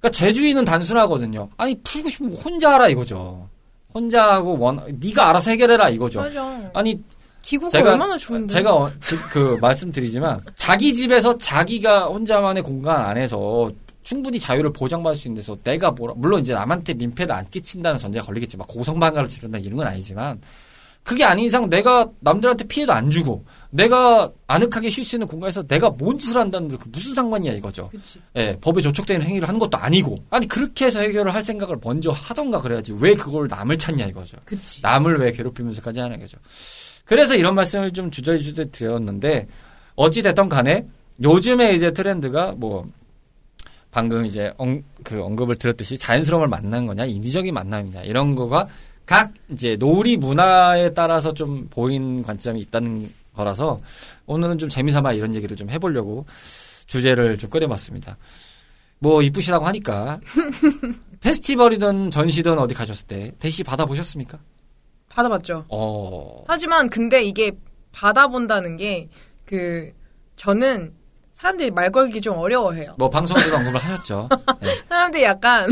그러니까 0.00 0.10
제주인은 0.18 0.66
단순하거든요. 0.66 1.48
아니 1.56 1.74
풀고 1.82 2.10
싶으면 2.10 2.36
혼자 2.36 2.74
하라 2.74 2.88
이거죠. 2.88 3.48
혼자 3.94 4.32
하고 4.32 4.58
원 4.58 4.82
네가 5.00 5.30
알아서 5.30 5.50
해결해라 5.52 5.88
이거죠. 5.88 6.20
맞아. 6.20 6.70
아니 6.74 7.02
기구가 7.40 7.70
제가 7.70 7.92
얼마나 7.92 8.18
좋은데. 8.18 8.52
제가 8.52 8.74
어, 8.74 8.90
지- 9.00 9.16
그 9.30 9.56
말씀드리지만 9.62 10.42
자기 10.56 10.94
집에서 10.94 11.38
자기가 11.38 12.08
혼자만의 12.08 12.62
공간 12.62 13.00
안에서 13.06 13.70
충분히 14.08 14.40
자유를 14.40 14.72
보장받을 14.72 15.18
수 15.18 15.28
있는 15.28 15.42
데서 15.42 15.54
내가 15.62 15.90
뭐라 15.90 16.14
물론 16.16 16.40
이제 16.40 16.54
남한테 16.54 16.94
민폐를 16.94 17.30
안 17.30 17.46
끼친다는 17.50 17.98
전제가 17.98 18.24
걸리겠지만 18.24 18.66
고성방가를 18.66 19.28
지른다 19.28 19.58
이런 19.58 19.76
건 19.76 19.86
아니지만 19.86 20.40
그게 21.02 21.24
아닌 21.24 21.44
이상 21.44 21.68
내가 21.68 22.08
남들한테 22.20 22.64
피해도 22.68 22.90
안 22.94 23.10
주고 23.10 23.44
내가 23.68 24.32
아늑하게 24.46 24.88
쉴 24.88 25.04
수 25.04 25.16
있는 25.16 25.26
공간에서 25.26 25.62
내가 25.62 25.90
뭔 25.90 26.16
짓을 26.16 26.40
한다는 26.40 26.78
그 26.78 26.88
무슨 26.90 27.14
상관이야 27.14 27.52
이거죠. 27.52 27.90
그치. 27.90 28.18
예, 28.36 28.56
법에 28.62 28.80
조촉되는 28.80 29.26
행위를 29.26 29.46
하는 29.46 29.58
것도 29.58 29.76
아니고 29.76 30.16
아니 30.30 30.48
그렇게 30.48 30.86
해서 30.86 31.00
해결을 31.00 31.34
할 31.34 31.42
생각을 31.42 31.76
먼저 31.84 32.10
하던가 32.10 32.60
그래야지 32.62 32.94
왜 32.98 33.14
그걸 33.14 33.46
남을 33.46 33.76
찾냐 33.76 34.06
이거죠. 34.06 34.38
그치. 34.46 34.80
남을 34.80 35.18
왜 35.18 35.32
괴롭히면서까지 35.32 36.00
하는 36.00 36.18
거죠. 36.18 36.38
그래서 37.04 37.36
이런 37.36 37.54
말씀을 37.54 37.92
좀 37.92 38.10
주저주저 38.10 38.70
드렸는데 38.72 39.48
어찌 39.96 40.22
됐던 40.22 40.48
간에 40.48 40.86
요즘에 41.22 41.74
이제 41.74 41.90
트렌드가 41.90 42.52
뭐 42.56 42.86
방금 43.90 44.24
이제 44.24 44.52
언, 44.58 44.84
그 45.02 45.22
언급을 45.22 45.56
드렸듯이 45.56 45.96
자연스러움을 45.96 46.48
만난 46.48 46.86
거냐 46.86 47.06
인위적인 47.06 47.54
만남이냐 47.54 48.02
이런 48.02 48.34
거가 48.34 48.68
각 49.06 49.32
이제 49.50 49.76
놀이 49.76 50.16
문화에 50.16 50.92
따라서 50.92 51.32
좀 51.32 51.68
보인 51.70 52.22
관점이 52.22 52.60
있다는 52.60 53.10
거라서 53.34 53.80
오늘은 54.26 54.58
좀 54.58 54.68
재미삼아 54.68 55.12
이런 55.12 55.34
얘기를 55.34 55.56
좀 55.56 55.70
해보려고 55.70 56.26
주제를 56.86 57.38
좀 57.38 57.48
꺼내봤습니다. 57.50 58.16
뭐 58.98 59.22
이쁘시다고 59.22 59.64
하니까 59.66 60.20
페스티벌이든 61.20 62.10
전시든 62.10 62.58
어디 62.58 62.74
가셨을 62.74 63.06
때 63.06 63.32
대시 63.38 63.62
받아보셨습니까? 63.62 64.38
받아봤죠. 65.08 65.64
어. 65.68 66.44
하지만 66.46 66.90
근데 66.90 67.22
이게 67.22 67.52
받아본다는 67.92 68.76
게 68.76 69.08
그 69.48 69.90
저는 70.36 70.92
사람들이 71.38 71.70
말 71.70 71.92
걸기 71.92 72.20
좀 72.20 72.36
어려워해요. 72.36 72.96
뭐 72.98 73.08
방송에서도 73.08 73.56
언급을 73.56 73.78
하셨죠. 73.78 74.28
네. 74.60 74.68
사람들이 74.88 75.22
약간 75.22 75.70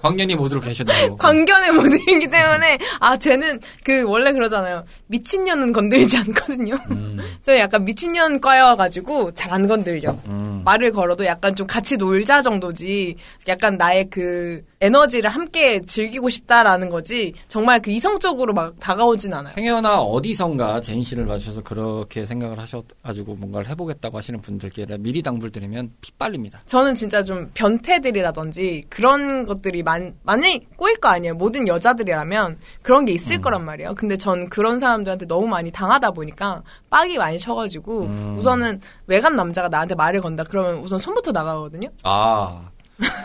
광년이 0.00 0.34
모드로 0.36 0.60
계셨다고. 0.60 1.16
광년이 1.18 1.72
모드이기 1.72 2.28
때문에 2.28 2.78
아 3.00 3.16
쟤는 3.16 3.60
그 3.84 4.02
원래 4.04 4.32
그러잖아요. 4.32 4.84
미친년은 5.08 5.72
건들지 5.72 6.16
않거든요. 6.18 6.76
음, 6.90 7.18
저는 7.42 7.60
약간 7.60 7.84
미친년 7.84 8.40
과여가지고 8.40 9.32
잘 9.32 9.48
안 9.48 9.66
건들죠. 9.66 10.20
음. 10.26 10.60
말을 10.64 10.92
걸어도 10.92 11.24
약간 11.24 11.54
좀 11.54 11.66
같이 11.66 11.96
놀자 11.96 12.42
정도지 12.42 13.16
약간 13.48 13.78
나의 13.78 14.08
그 14.10 14.62
에너지를 14.80 15.30
함께 15.30 15.80
즐기고 15.80 16.28
싶다라는 16.28 16.88
거지 16.90 17.32
정말 17.48 17.80
그 17.80 17.90
이성적으로 17.90 18.52
막 18.52 18.78
다가오진 18.78 19.32
않아요. 19.34 19.54
행여나 19.56 20.00
어디선가 20.00 20.80
제인 20.82 21.02
씨를 21.02 21.26
봐주셔서 21.26 21.62
그렇게 21.62 22.26
생각을 22.26 22.58
하셔가지고 22.60 23.34
뭔가를 23.36 23.68
해보겠다고 23.70 24.18
하시는 24.18 24.40
분들께 24.40 24.86
미리 25.00 25.22
당부를 25.22 25.50
드리면 25.50 25.90
핏발립니다. 26.02 26.60
저는 26.66 26.94
진짜 26.94 27.24
좀 27.24 27.50
변태들이라든지 27.54 28.84
그런 28.88 29.44
것들이 29.46 29.82
많, 29.88 30.14
많이 30.22 30.66
꼬일 30.76 30.96
거 30.98 31.08
아니에요. 31.08 31.34
모든 31.34 31.66
여자들이라면 31.66 32.58
그런 32.82 33.06
게 33.06 33.12
있을 33.12 33.40
거란 33.40 33.64
말이에요. 33.64 33.94
근데 33.94 34.18
전 34.18 34.50
그런 34.50 34.78
사람들한테 34.78 35.26
너무 35.26 35.46
많이 35.46 35.70
당하다 35.70 36.10
보니까 36.10 36.62
빡이 36.90 37.16
많이 37.16 37.38
쳐가지고 37.38 38.02
음. 38.02 38.36
우선은 38.38 38.80
외간 39.06 39.34
남자가 39.34 39.68
나한테 39.68 39.94
말을 39.94 40.20
건다 40.20 40.44
그러면 40.44 40.76
우선 40.82 40.98
손부터 40.98 41.32
나가거든요. 41.32 41.88
아, 42.04 42.68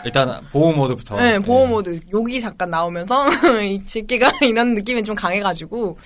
일단 0.06 0.40
보호 0.50 0.72
모드부터. 0.72 1.16
네, 1.16 1.38
보호 1.38 1.66
모드 1.66 2.00
욕이 2.10 2.40
잠깐 2.40 2.70
나오면서 2.70 3.26
이 3.62 3.78
새끼가 3.84 4.32
이런 4.48 4.74
느낌이 4.74 5.04
좀 5.04 5.14
강해가지고 5.14 5.98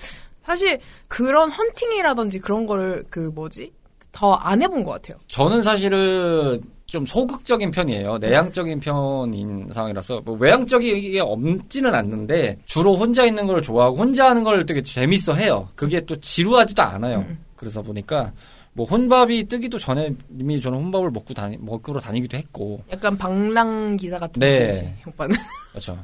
사실 0.45 0.79
그런 1.07 1.51
헌팅이라든지 1.51 2.39
그런 2.39 2.65
거를 2.67 3.05
그 3.09 3.31
뭐지 3.33 3.71
더 4.11 4.35
안 4.41 4.61
해본 4.61 4.83
것 4.83 4.91
같아요. 4.91 5.17
저는 5.27 5.61
사실은 5.61 6.59
좀 6.91 7.05
소극적인 7.05 7.71
편이에요. 7.71 8.17
내향적인 8.17 8.79
편인 8.79 9.69
상황이라서 9.73 10.21
뭐 10.25 10.35
외향적이게 10.39 11.19
없지는 11.19 11.93
않는데 11.93 12.57
주로 12.65 12.95
혼자 12.95 13.25
있는 13.25 13.47
걸 13.47 13.61
좋아하고 13.61 13.97
혼자 13.97 14.29
하는 14.29 14.43
걸 14.43 14.65
되게 14.65 14.81
재밌어 14.81 15.33
해요. 15.35 15.69
그게 15.75 16.01
또 16.01 16.15
지루하지도 16.15 16.81
않아요. 16.81 17.25
그러다 17.55 17.81
보니까 17.81 18.31
뭐 18.73 18.85
혼밥이 18.85 19.45
뜨기도 19.45 19.77
전에 19.79 20.13
이미 20.37 20.61
저는 20.61 20.79
혼밥을 20.79 21.11
먹고 21.11 21.33
다니 21.33 21.57
먹으러 21.59 21.99
다니기도 21.99 22.37
했고 22.37 22.83
약간 22.91 23.17
방랑 23.17 23.97
기사 23.97 24.19
같은 24.19 24.39
네. 24.39 24.59
느낌이지 24.59 24.95
오빠는. 25.07 25.35
그렇죠. 25.71 25.97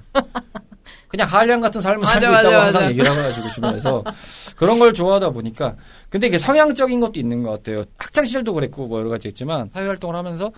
그냥 1.07 1.27
한량 1.27 1.61
같은 1.61 1.79
삶을 1.81 1.99
맞아, 1.99 2.19
살고 2.19 2.27
맞아, 2.27 2.41
있다고 2.41 2.53
맞아. 2.53 2.65
항상 2.65 2.89
얘기를 2.89 3.11
해가지고 3.11 3.49
주변에서 3.49 4.03
그런 4.55 4.79
걸 4.79 4.93
좋아하다 4.93 5.29
보니까 5.29 5.75
근데 6.09 6.27
이게 6.27 6.37
성향적인 6.37 6.99
것도 6.99 7.19
있는 7.19 7.43
것 7.43 7.51
같아요. 7.51 7.85
학창 7.97 8.25
시절도 8.25 8.53
그랬고 8.53 8.87
뭐 8.87 8.99
여러 8.99 9.09
가지 9.09 9.27
있지만 9.29 9.69
사회 9.73 9.85
활동을 9.87 10.15
하면서 10.15 10.51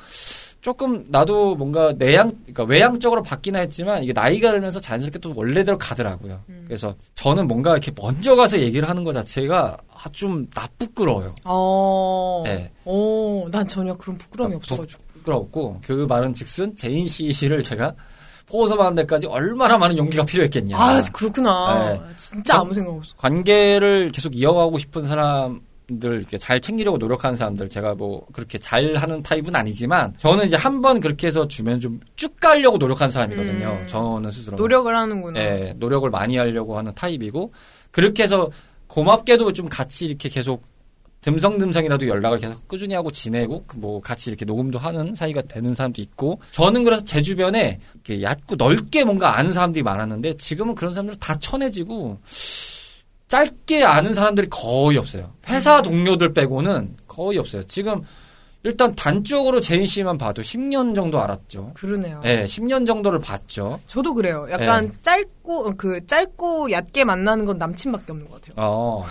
조금 0.62 1.06
나도 1.10 1.56
뭔가 1.56 1.94
내향 1.98 2.30
그러니까 2.42 2.64
외향적으로 2.64 3.22
바뀌나 3.24 3.60
했지만 3.60 4.04
이게 4.04 4.12
나이가 4.12 4.52
들면서 4.52 4.80
자연스럽게 4.80 5.20
또 5.20 5.32
원래대로 5.36 5.78
가더라고요. 5.78 6.42
음. 6.50 6.64
그래서 6.68 6.94
저는 7.16 7.48
뭔가 7.48 7.72
이렇게 7.72 7.92
먼저 7.96 8.36
가서 8.36 8.60
얘기를 8.60 8.90
하는 8.90 9.04
것 9.04 9.14
자체가 9.14 9.78
아, 9.94 10.10
좀 10.12 10.48
나 10.54 10.63
부끄러워요. 10.63 11.34
어. 11.46 12.42
네. 12.46 12.72
오, 12.86 13.48
난 13.52 13.68
전혀 13.68 13.96
그런 13.96 14.18
부끄러움이 14.18 14.56
그러니까 14.56 14.74
없어가지고. 14.76 15.04
부끄럽고 15.14 15.80
그 15.86 16.06
말은 16.10 16.34
즉슨 16.34 16.76
제인 16.76 17.08
씨를 17.08 17.62
제가 17.64 17.94
포섭하는 18.50 18.96
데까지 18.96 19.28
얼마나 19.28 19.78
많은 19.78 19.98
용기가 19.98 20.24
필요했겠냐. 20.26 20.78
아, 20.78 21.02
그렇구나. 21.12 21.90
네. 21.94 22.02
진짜 22.18 22.54
저- 22.54 22.60
아무 22.62 22.74
생각 22.74 22.94
없어. 22.94 23.14
관계를 23.18 24.12
계속 24.14 24.36
이어가고 24.36 24.78
싶은 24.80 25.06
사람 25.08 25.60
들 26.02 26.18
이렇게 26.18 26.38
잘 26.38 26.60
챙기려고 26.60 26.98
노력하는 26.98 27.38
사람들 27.38 27.70
제가 27.70 27.96
뭐 27.96 28.26
그렇게 28.34 28.58
잘하는 28.58 29.24
타입은 29.24 29.56
아니지만 29.56 30.14
저는 30.18 30.48
이제 30.48 30.58
한 30.58 30.82
번 30.82 31.00
그렇게 31.00 31.28
해서 31.28 31.48
주면 31.48 31.80
좀 31.80 32.00
쭉 32.18 32.38
가려고 32.42 32.78
노력하는 32.78 33.10
사람이거든요. 33.12 33.80
음. 33.84 33.88
저는 33.88 34.30
스스로 34.32 34.58
노력을 34.58 34.94
하는구나. 34.94 35.40
예, 35.40 35.74
노력을 35.78 36.10
많이 36.10 36.36
하려고 36.38 36.78
하는 36.78 36.94
타입이고 36.94 37.54
그렇게 37.92 38.24
해서 38.24 38.50
고맙게도 38.88 39.54
좀 39.54 39.70
같이 39.70 40.06
이렇게 40.08 40.28
계속 40.30 40.62
듬성듬성이라도 41.22 42.08
연락을 42.08 42.38
계속 42.38 42.68
꾸준히 42.68 42.94
하고 42.94 43.10
지내고 43.12 43.64
그뭐 43.66 44.02
같이 44.02 44.30
이렇게 44.30 44.46
녹음도 44.46 44.78
하는 44.80 45.16
사이가 45.16 45.42
되는 45.44 45.74
사람도 45.74 46.02
있고 46.02 46.40
저는 46.52 46.84
그래서 46.84 47.04
제 47.06 47.22
주변에 47.22 47.80
이렇게 47.94 48.22
얕고 48.24 48.56
넓게 48.56 49.04
뭔가 49.04 49.38
아는 49.38 49.52
사람들이 49.54 49.84
많았는데 49.84 50.34
지금은 50.36 50.76
그런 50.76 50.94
사람들 50.94 51.16
다 51.18 51.38
쳐내지고 51.40 52.20
짧게 53.28 53.84
아는 53.84 54.14
사람들이 54.14 54.48
거의 54.50 54.98
없어요. 54.98 55.32
회사 55.48 55.82
동료들 55.82 56.34
빼고는 56.34 56.98
거의 57.08 57.38
없어요. 57.38 57.64
지금 57.68 58.04
일단 58.64 58.96
단적으로 58.96 59.62
제인 59.62 59.86
씨만 59.86 60.18
봐도 60.18 60.42
10년 60.42 60.96
정도 60.96 61.22
알았죠. 61.22 61.72
그러네요. 61.74 62.22
예, 62.26 62.46
10년 62.46 62.86
정도를 62.86 63.20
봤죠. 63.20 63.80
저도 63.88 64.14
그래요. 64.14 64.48
약간 64.52 64.92
네. 64.92 65.02
짧고 65.02 65.76
그 65.78 66.06
짧고 66.06 66.72
얕게 66.72 67.04
만나는 67.04 67.46
건 67.46 67.58
남친밖에 67.58 68.12
없는 68.12 68.28
것 68.28 68.42
같아요. 68.42 68.54
어. 68.58 69.06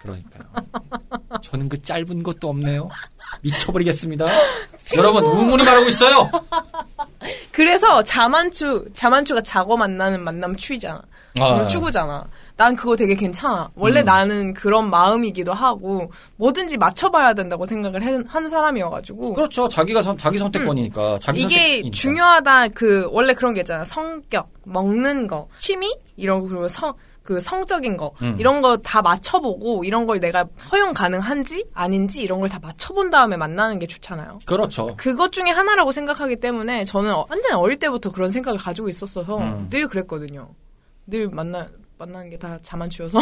그러니까요. 0.00 0.44
저는 1.42 1.68
그 1.68 1.80
짧은 1.80 2.22
것도 2.22 2.48
없네요. 2.48 2.88
미쳐버리겠습니다. 3.42 4.26
여러분, 4.96 5.24
우문이 5.24 5.62
말하고 5.62 5.86
있어요! 5.88 6.30
그래서 7.52 8.02
자만추 8.02 8.86
자만추가 8.94 9.42
자고 9.42 9.76
만나는 9.76 10.24
만남 10.24 10.56
추이잖아. 10.56 11.02
아, 11.38 11.66
추구잖아. 11.66 12.26
난 12.60 12.76
그거 12.76 12.94
되게 12.94 13.14
괜찮아. 13.14 13.70
원래 13.74 14.00
음. 14.00 14.04
나는 14.04 14.52
그런 14.52 14.90
마음이기도 14.90 15.54
하고 15.54 16.12
뭐든지 16.36 16.76
맞춰봐야 16.76 17.32
된다고 17.32 17.64
생각을 17.64 18.02
해- 18.02 18.22
하는 18.28 18.50
사람이어가지고 18.50 19.32
그렇죠. 19.32 19.66
자기가 19.66 20.02
선, 20.02 20.18
자기 20.18 20.36
선택권이니까. 20.36 21.20
자기 21.22 21.40
음. 21.40 21.46
이게 21.46 21.54
선택이니까. 21.56 21.94
중요하다. 21.96 22.68
그 22.68 23.08
원래 23.12 23.32
그런 23.32 23.54
게 23.54 23.60
있잖아. 23.60 23.82
성격, 23.86 24.50
먹는 24.64 25.26
거, 25.26 25.48
취미 25.58 25.90
이런 26.16 26.42
거 26.42 26.48
그리고 26.48 26.68
성. 26.68 26.92
그 27.22 27.40
성적인 27.40 27.96
거 27.96 28.12
음. 28.20 28.36
이런 28.38 28.60
거 28.60 28.76
다 28.76 29.00
맞춰보고 29.00 29.84
이런 29.84 30.04
걸 30.06 30.20
내가 30.20 30.44
허용 30.70 30.92
가능한지 30.92 31.64
아닌지 31.72 32.20
이런 32.22 32.40
걸 32.40 32.48
다 32.50 32.58
맞춰본 32.60 33.08
다음에 33.08 33.38
만나는 33.38 33.78
게 33.78 33.86
좋잖아요. 33.86 34.40
그렇죠. 34.44 34.94
그것 34.98 35.32
중에 35.32 35.48
하나라고 35.48 35.92
생각하기 35.92 36.36
때문에 36.36 36.84
저는 36.84 37.14
어- 37.14 37.24
완전 37.30 37.52
어릴 37.56 37.78
때부터 37.78 38.10
그런 38.10 38.30
생각을 38.30 38.58
가지고 38.58 38.90
있었어서 38.90 39.38
음. 39.38 39.68
늘 39.70 39.88
그랬거든요. 39.88 40.50
늘 41.06 41.28
만나 41.30 41.66
만나는 42.00 42.30
게 42.30 42.38
다 42.38 42.58
자만추여서 42.62 43.18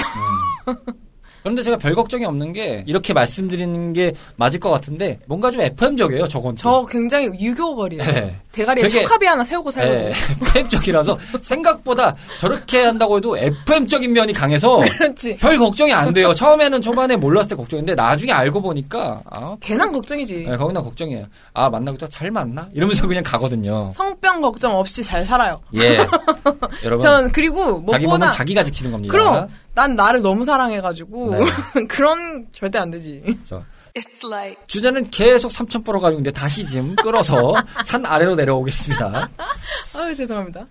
그런데 1.43 1.63
제가 1.63 1.77
별 1.77 1.95
걱정이 1.95 2.25
없는 2.25 2.53
게, 2.53 2.83
이렇게 2.87 3.13
말씀드리는 3.15 3.93
게 3.93 4.13
맞을 4.37 4.59
것 4.61 4.71
같은데, 4.71 5.19
뭔가 5.27 5.51
좀 5.51 5.61
FM적이에요, 5.63 6.27
저건. 6.29 6.55
또. 6.57 6.61
저 6.63 6.87
굉장히 6.91 7.27
유교거리예요. 7.41 8.05
네. 8.05 8.37
대가리에 8.53 8.87
되게- 8.89 9.05
척합이 9.05 9.25
하나 9.27 9.45
세우고 9.45 9.71
살거든요. 9.71 10.07
예, 10.07 10.11
FM적이라서 10.11 11.17
생각보다 11.43 12.17
저렇게 12.39 12.83
한다고 12.85 13.17
해도 13.19 13.37
FM적인 13.39 14.13
면이 14.13 14.33
강해서 14.33 14.79
그렇지. 14.99 15.37
별 15.37 15.57
걱정이 15.59 15.93
안 15.93 16.13
돼요. 16.13 16.35
처음에는 16.35 16.83
초반에 16.83 17.15
몰랐을 17.17 17.49
때 17.51 17.55
걱정인데 17.55 17.95
나중에 17.95 18.33
알고 18.33 18.61
보니까 18.61 19.23
아, 19.31 19.57
괜한 19.61 19.93
걱정이지. 19.93 20.47
네, 20.49 20.57
거기나 20.57 20.83
걱정이에요. 20.83 21.27
아 21.55 21.71
만나고 21.71 21.99
또잘 21.99 22.33
만나? 22.33 22.69
이러면서 22.73 23.07
그냥 23.07 23.23
가거든요. 23.23 23.93
성병 23.95 24.41
걱정 24.41 24.75
없이 24.77 25.05
잘 25.05 25.25
살아요. 25.25 25.61
예, 25.77 25.99
여러분 26.85 27.01
전 27.01 27.31
그리고 27.31 27.85
자기 27.91 28.07
무엇보다 28.07 28.27
몸은 28.27 28.31
자기가 28.31 28.65
지키는 28.65 28.91
겁니다. 28.91 29.13
그럼 29.13 29.49
난 29.79 29.95
나를 29.95 30.23
너무 30.23 30.45
사랑해가지고 30.45 31.31
네. 31.31 31.39
그런 31.87 32.49
절대 32.51 32.79
안 32.79 32.91
되지. 32.91 33.23
저, 33.45 33.63
It's 33.95 34.27
like 34.27 34.61
주제는 34.67 35.09
계속 35.11 35.53
삼천 35.53 35.85
뻗어 35.85 36.01
가지고 36.01 36.19
있는데 36.19 36.33
다시 36.33 36.67
지금 36.67 36.97
끌어서 36.97 37.55
산 37.85 38.05
아래로 38.05 38.35
내려오겠습니다. 38.35 39.31
아유 39.97 40.15
죄송합니다. 40.17 40.67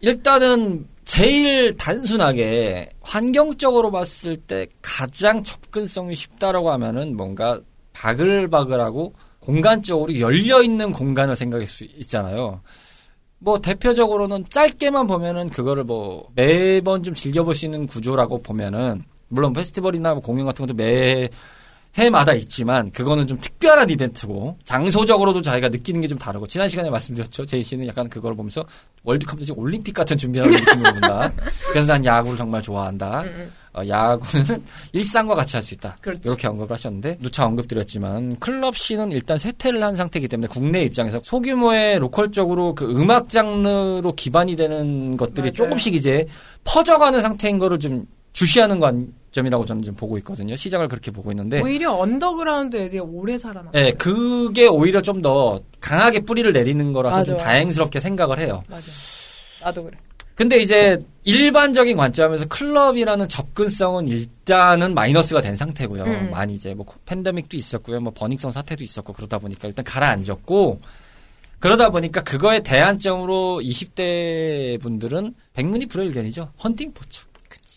일단은 0.00 0.86
제일 1.04 1.76
단순하게 1.76 2.90
환경적으로 3.00 3.90
봤을 3.90 4.36
때 4.36 4.68
가장 4.80 5.42
접근성이 5.42 6.14
쉽다라고 6.14 6.70
하면은 6.70 7.16
뭔가 7.16 7.60
바글바글하고 7.94 9.12
공간적으로 9.40 10.20
열려 10.20 10.62
있는 10.62 10.92
공간을 10.92 11.34
생각할 11.34 11.66
수 11.66 11.82
있잖아요. 11.82 12.60
뭐 13.44 13.60
대표적으로는 13.60 14.46
짧게만 14.48 15.06
보면은 15.06 15.50
그거를 15.50 15.84
뭐 15.84 16.30
매번 16.34 17.02
좀 17.02 17.14
있는 17.66 17.86
구조라고 17.86 18.42
보면은 18.42 19.04
물론 19.28 19.52
페스티벌이나 19.52 20.14
뭐 20.14 20.22
공연 20.22 20.46
같은 20.46 20.66
것도 20.66 20.74
매 20.74 21.28
해마다 21.96 22.32
있지만 22.34 22.90
그거는 22.90 23.26
좀 23.26 23.38
특별한 23.40 23.88
이벤트고 23.90 24.58
장소적으로도 24.64 25.42
자기가 25.42 25.68
느끼는 25.68 26.00
게 26.00 26.08
좀 26.08 26.18
다르고 26.18 26.46
지난 26.46 26.68
시간에 26.68 26.90
말씀드렸죠. 26.90 27.46
제이 27.46 27.62
씨는 27.62 27.86
약간 27.86 28.08
그걸 28.08 28.34
보면서 28.34 28.64
월드컵 29.04 29.40
지 29.40 29.52
올림픽 29.52 29.92
같은 29.92 30.16
준비하는 30.18 30.52
느낌으로 30.54 30.92
본다. 30.92 31.32
그래서 31.72 31.92
난 31.92 32.04
야구를 32.04 32.36
정말 32.36 32.60
좋아한다. 32.62 33.24
어, 33.76 33.82
야구는 33.88 34.62
일상과 34.92 35.34
같이 35.34 35.56
할 35.56 35.62
수 35.62 35.74
있다. 35.74 35.96
그렇지. 36.00 36.22
이렇게 36.28 36.46
언급을 36.46 36.72
하셨는데 36.74 37.16
누차 37.20 37.44
언급드렸지만 37.46 38.36
클럽 38.38 38.76
scene은 38.76 39.10
일단 39.12 39.38
쇠퇴를 39.38 39.82
한 39.82 39.96
상태이기 39.96 40.28
때문에 40.28 40.46
국내 40.48 40.82
입장에서 40.82 41.20
소규모의 41.24 41.98
local적으로 41.98 42.74
그 42.74 42.84
음악 42.90 43.28
장르로 43.28 44.12
기반이 44.14 44.56
되는 44.56 45.16
것들이 45.16 45.42
맞아요. 45.42 45.52
조금씩 45.52 45.94
이제 45.94 46.26
퍼져가는 46.64 47.20
상태인 47.20 47.58
거를 47.58 47.78
좀 47.78 48.06
주시하는 48.34 48.78
관점이라고 48.80 49.64
저는 49.64 49.82
좀 49.82 49.94
보고 49.94 50.18
있거든요. 50.18 50.54
시장을 50.56 50.88
그렇게 50.88 51.10
보고 51.10 51.30
있는데, 51.32 51.62
오히려 51.62 51.92
언더그라운드 51.94 52.76
애들이 52.76 53.00
오래 53.00 53.38
살아나. 53.38 53.70
예, 53.74 53.90
그게 53.92 54.66
오히려 54.66 55.00
좀 55.00 55.22
더 55.22 55.58
강하게 55.80 56.20
뿌리를 56.20 56.52
내리는 56.52 56.92
거라서 56.92 57.18
맞아, 57.18 57.24
좀. 57.32 57.36
다행스럽게 57.38 58.00
생각을 58.00 58.38
해요. 58.40 58.62
맞아. 58.68 58.84
나도 59.62 59.84
그래. 59.84 59.96
근데 60.34 60.58
이제 60.58 60.98
일반적인 61.22 61.96
관점에서 61.96 62.44
클럽이라는 62.46 63.28
접근성은 63.28 64.08
일단은 64.08 64.92
마이너스가 64.92 65.40
된 65.40 65.54
상태고요. 65.54 66.02
음. 66.04 66.30
많이 66.32 66.54
이제 66.54 66.74
뭐 66.74 66.84
팬데믹도 67.06 67.56
있었고요. 67.56 68.00
뭐 68.00 68.12
버닝성 68.12 68.50
사태도 68.50 68.82
있었고 68.82 69.12
그러다 69.12 69.38
보니까 69.38 69.68
일단 69.68 69.84
가라앉았고 69.84 70.80
그러다 71.60 71.90
보니까 71.90 72.20
그거에 72.24 72.62
대안점으로 72.64 73.60
20대 73.62 74.80
분들은 74.82 75.32
백문이 75.54 75.86
불여일견이죠. 75.86 76.50
헌팅 76.64 76.92
포차. 76.92 77.22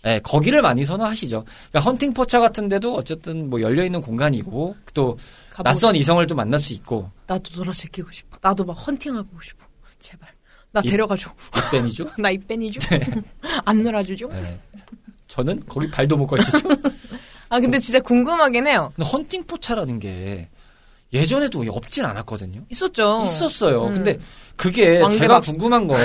예, 0.08 0.20
거기를 0.24 0.62
많이 0.62 0.86
선호하시죠. 0.86 1.44
그러니까 1.70 1.80
헌팅 1.80 2.14
포차 2.14 2.40
같은 2.40 2.68
데도 2.70 2.96
어쨌든 2.96 3.50
뭐 3.50 3.62
열려 3.62 3.84
있는 3.84 4.02
공간이고 4.02 4.76
또 4.94 5.18
낯선. 5.64 5.96
이성을 5.96 6.26
또 6.28 6.34
만날 6.36 6.60
수 6.60 6.74
있고 6.74 7.12
나도 7.28 7.44
놀아 7.56 7.72
제끼고 7.74 8.12
싶어. 8.12 8.38
나도 8.42 8.64
막 8.66 8.74
헌팅하고 8.74 9.30
싶어. 9.44 9.66
제발. 10.00 10.30
나 10.72 10.82
이- 10.84 10.90
데려가줘. 10.90 11.30
입뺀이죠. 11.54 12.10
나 12.20 12.30
입뺀이죠? 12.32 12.80
안 13.66 13.84
놀아주죠? 13.84 14.30
예. 14.34 14.60
저는 15.28 15.62
거기 15.68 15.90
발도 15.92 16.16
못 16.18 16.28
걸치죠. 16.28 16.70
아 17.50 17.60
근데 17.60 17.80
진짜 17.80 18.00
궁금하긴 18.00 18.68
해요. 18.68 18.92
헌팅 19.02 19.44
포차라는 19.46 20.00
게 20.00 20.48
예전에도 21.14 21.64
없진 21.70 22.06
않았거든요. 22.06 22.62
있었죠. 22.70 23.24
있었어요. 23.26 23.88
음. 23.88 23.94
근데 23.94 24.20
그게 24.56 25.00
왕대박. 25.00 25.20
제가 25.20 25.40
궁금한 25.42 25.88
건 25.88 25.98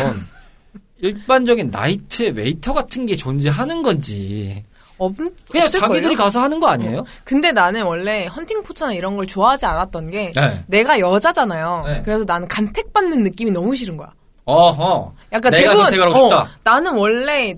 일반적인 1.03 1.71
나이트의 1.71 2.31
웨이터 2.31 2.73
같은 2.73 3.05
게 3.07 3.15
존재하는 3.17 3.83
건지 3.83 4.65
없, 4.99 5.15
그냥 5.17 5.67
없을걸요? 5.67 5.69
자기들이 5.69 6.15
가서 6.15 6.41
하는 6.41 6.61
거 6.61 6.69
아니에요? 6.69 7.05
근데 7.25 7.51
나는 7.53 7.83
원래 7.83 8.27
헌팅 8.27 8.63
포차나 8.63 8.93
이런 8.95 9.17
걸 9.17 9.27
좋아하지 9.27 9.67
않았던 9.67 10.11
게 10.11 10.33
네. 10.35 10.65
내가 10.69 11.01
여자잖아요. 11.01 11.83
네. 11.87 12.03
그래서 12.05 12.25
나는 12.25 12.47
간택받는 12.47 13.25
느낌이 13.25 13.51
너무 13.51 13.75
싫은 13.75 13.97
거야. 13.97 14.13
어허. 14.45 15.13
약간 15.33 15.53
내가 15.53 15.63
대부분 15.73 15.83
선택을 15.83 16.07
하고 16.07 16.19
어, 16.19 16.29
싶다. 16.29 16.49
나는 16.63 16.93
원래 16.95 17.55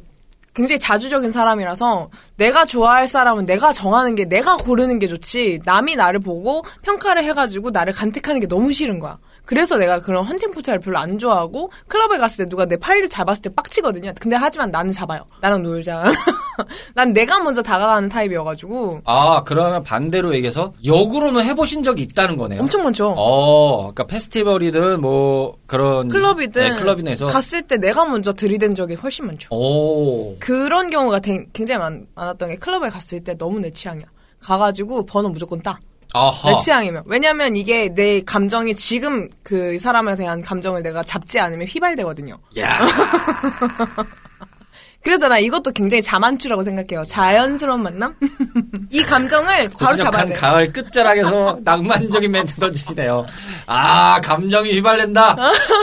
굉장히 0.55 0.79
자주적인 0.79 1.33
사람이라서 1.33 2.09
내가 2.37 2.65
좋아할 2.65 3.09
사람은 3.09 3.45
내가 3.45 3.73
정하는 3.73 4.15
게 4.15 4.25
내가 4.25 4.57
고르는 4.57 4.99
게 5.01 5.09
좋지 5.09 5.61
남이 5.65 5.97
나를 5.97 6.21
보고 6.21 6.65
평가를 6.83 7.25
해가지고 7.25 7.71
나를 7.73 7.93
간택하는 7.93 8.41
게 8.41 8.47
너무 8.47 8.73
싫은 8.73 9.01
거야. 9.01 9.19
그래서 9.45 9.77
내가 9.77 10.01
그런 10.01 10.25
헌팅 10.25 10.53
포차를 10.53 10.81
별로 10.81 10.97
안 10.99 11.19
좋아하고 11.19 11.71
클럽에 11.89 12.17
갔을 12.19 12.45
때 12.45 12.49
누가 12.49 12.65
내 12.65 12.77
팔을 12.79 13.09
잡았을 13.11 13.43
때 13.43 13.51
빡치거든요. 13.55 14.13
근데 14.19 14.37
하지만 14.37 14.71
나는 14.71 14.91
잡아요. 14.93 15.25
나랑 15.43 15.63
놀자. 15.63 16.05
난 16.95 17.13
내가 17.13 17.41
먼저 17.43 17.63
다가가는 17.63 18.09
타입이어가지고 18.09 19.03
아 19.05 19.43
그러면 19.45 19.83
반대로 19.83 20.35
얘기해서 20.35 20.73
역으로는 20.85 21.43
해보신 21.45 21.83
적이 21.83 22.03
있다는 22.03 22.37
거네요. 22.37 22.61
엄청 22.63 22.85
많죠. 22.85 23.15
어, 23.17 23.79
그러니까 23.93 24.07
페스티벌이든 24.07 25.01
뭐 25.01 25.59
그런 25.67 26.09
클럽이든 26.09 26.63
네, 26.63 26.77
클럽이나 26.81 27.11
해서 27.11 27.27
갔을 27.27 27.63
때 27.63 27.77
내가 27.77 28.05
먼저 28.05 28.33
들이댄 28.33 28.75
적이 28.75 28.95
훨씬 28.95 29.27
많죠. 29.27 29.49
오. 29.55 30.37
그런 30.39 30.91
경우가 30.91 31.19
되- 31.19 31.45
굉장히 31.53 31.81
많, 31.81 32.07
많았던 32.15 32.49
게 32.51 32.57
클럽에 32.57 32.89
갔을 32.89 33.23
때 33.23 33.37
너무 33.37 33.59
내 33.61 33.71
취향이야. 33.71 34.07
가가지고 34.41 35.07
번호 35.07 35.29
무조건 35.29 35.61
따. 35.63 35.79
아하. 36.15 36.51
내 36.51 36.59
취향이면. 36.61 37.03
왜냐면 37.07 37.57
이게 37.57 37.93
내 37.93 38.23
감정이 38.23 38.75
지금 38.77 39.29
그 39.43 39.79
사람에 39.79 40.15
대한 40.17 40.41
감정을 40.41 40.83
내가 40.83 41.03
잡지 41.03 41.39
않으면 41.41 41.67
휘발되거든요. 41.67 42.39
야. 42.59 42.81
그래서 45.05 45.29
나 45.29 45.39
이것도 45.39 45.73
굉장히 45.73 46.03
자만추라고 46.03 46.65
생각해요. 46.65 47.05
자연스러운 47.07 47.83
만남? 47.83 48.17
이 48.91 49.03
감정을 49.03 49.69
바로 49.79 49.97
잡아야 49.99 50.25
돼. 50.25 50.33
가을 50.33 50.73
끝자락에서 50.73 51.59
낭만적인 51.65 52.31
멘트 52.33 52.55
던지시네요. 52.55 53.27
아, 53.67 54.19
감정이 54.23 54.73
휘발된다. 54.73 55.37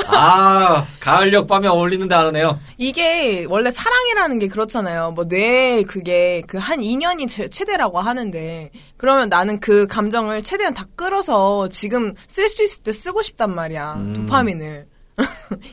아, 0.07 0.87
가을역 0.99 1.47
밤에 1.47 1.67
어울리는 1.67 2.07
단어네요. 2.07 2.59
이게 2.77 3.45
원래 3.47 3.69
사랑이라는 3.69 4.39
게 4.39 4.47
그렇잖아요. 4.47 5.11
뭐 5.11 5.25
뇌 5.27 5.83
그게 5.83 6.41
그 6.47 6.57
한 6.57 6.79
2년이 6.79 7.29
최, 7.29 7.47
최대라고 7.47 7.99
하는데 7.99 8.69
그러면 8.97 9.29
나는 9.29 9.59
그 9.59 9.87
감정을 9.87 10.41
최대한 10.43 10.73
다 10.73 10.85
끌어서 10.95 11.69
지금 11.69 12.13
쓸 12.27 12.47
수 12.49 12.63
있을 12.63 12.83
때 12.83 12.91
쓰고 12.91 13.21
싶단 13.23 13.53
말이야. 13.53 13.93
음. 13.97 14.13
도파민을. 14.15 14.85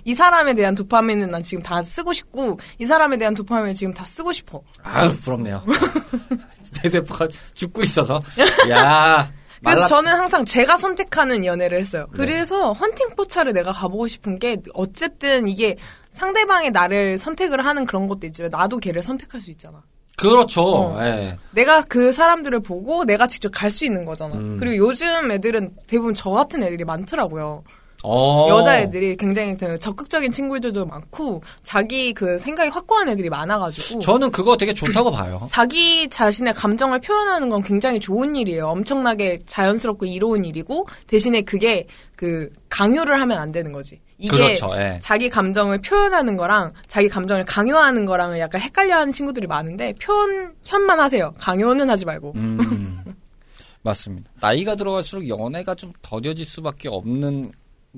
이 0.05 0.15
사람에 0.15 0.55
대한 0.55 0.75
도파민은 0.75 1.31
난 1.31 1.43
지금 1.43 1.63
다 1.63 1.83
쓰고 1.83 2.13
싶고 2.13 2.59
이 2.79 2.85
사람에 2.87 3.17
대한 3.17 3.35
도파민을 3.35 3.75
지금 3.75 3.93
다 3.93 4.05
쓰고 4.05 4.33
싶어. 4.33 4.63
아유, 4.83 5.11
부럽네요. 5.21 5.63
대세포가 6.83 7.29
죽고 7.55 7.83
있어서. 7.83 8.21
야 8.71 9.31
그래서 9.63 9.81
말라- 9.81 9.87
저는 9.87 10.13
항상 10.15 10.45
제가 10.45 10.77
선택하는 10.77 11.45
연애를 11.45 11.81
했어요. 11.81 12.07
그래서 12.13 12.73
헌팅 12.73 13.11
포차를 13.17 13.53
내가 13.53 13.73
가보고 13.73 14.07
싶은 14.09 14.39
게 14.39 14.57
어쨌든 14.75 15.49
이게 15.49 15.77
상대방의 16.13 16.71
나를 16.71 17.19
선택을 17.19 17.65
하는 17.65 17.85
그런 17.85 18.09
것도 18.09 18.27
있지만 18.27 18.51
나도 18.51 18.79
걔를 18.79 19.03
선택할 19.03 19.41
수 19.41 19.51
있잖아. 19.51 19.83
그렇죠. 20.17 20.63
어. 20.65 21.05
예. 21.05 21.37
내가 21.53 21.83
그 21.83 22.13
사람들을 22.13 22.61
보고 22.61 23.05
내가 23.05 23.29
직접 23.29 23.51
갈 23.51 23.71
수 23.71 23.85
있는 23.85 24.05
거잖아. 24.05 24.35
음. 24.35 24.57
그리고 24.59 24.89
요즘 24.89 25.31
애들은 25.31 25.71
대부분 25.87 26.13
저 26.15 26.31
같은 26.31 26.63
애들이 26.63 26.85
많더라고요. 26.85 27.63
어. 28.05 28.49
여자애들이 28.49 29.17
굉장히 29.17 29.57
그 29.57 29.79
적극적인 29.79 30.31
친구들도 30.31 30.87
많고 30.87 31.43
자기 31.63 32.15
그 32.15 32.39
생각이 32.39 32.71
확고한 32.71 33.09
애들이 33.09 33.29
많아가지고 33.29 34.01
저는 34.01 34.31
그거 34.31 34.57
되게 34.57 34.73
좋다고 34.73 35.11
봐요. 35.11 35.49
자기 35.51 36.09
자신의 36.09 36.55
감정을 36.55 37.01
표현하는 37.01 37.49
건 37.49 37.63
굉장히 37.63 37.99
좋은 37.99 38.37
일이에요. 38.37 38.69
엄청나게 38.69 39.41
자연스럽고 39.47 40.07
이로운 40.07 40.45
일이고 40.45 40.87
대신에 41.07 41.43
그게 41.43 41.87
그 42.17 42.51
강요를 42.69 43.21
하면 43.21 43.39
안 43.39 43.51
되는 43.51 43.73
거지. 43.73 44.01
이게 44.19 44.37
그렇죠. 44.37 44.73
예. 44.77 44.99
자기 45.01 45.31
감정을 45.31 45.81
표현하는 45.81 46.37
거랑 46.37 46.73
자기 46.89 47.09
감정을 47.09 47.45
강요하는 47.45 48.05
거랑은 48.05 48.39
약간 48.41 48.61
헷갈려하는 48.61 49.13
친구들이 49.13 49.47
많은데 49.47 49.95
표현만 49.95 50.99
하세요. 50.99 51.33
강요는 51.39 51.89
하지 51.89 52.05
말고. 52.05 52.33
음, 52.35 53.05
맞습니다. 53.83 54.31
나이가 54.41 54.75
들어갈수록 54.75 55.29
연애가 55.29 55.77
좀 55.77 55.93
더뎌질 56.03 56.45
수밖에 56.45 56.89
없는 56.89 57.53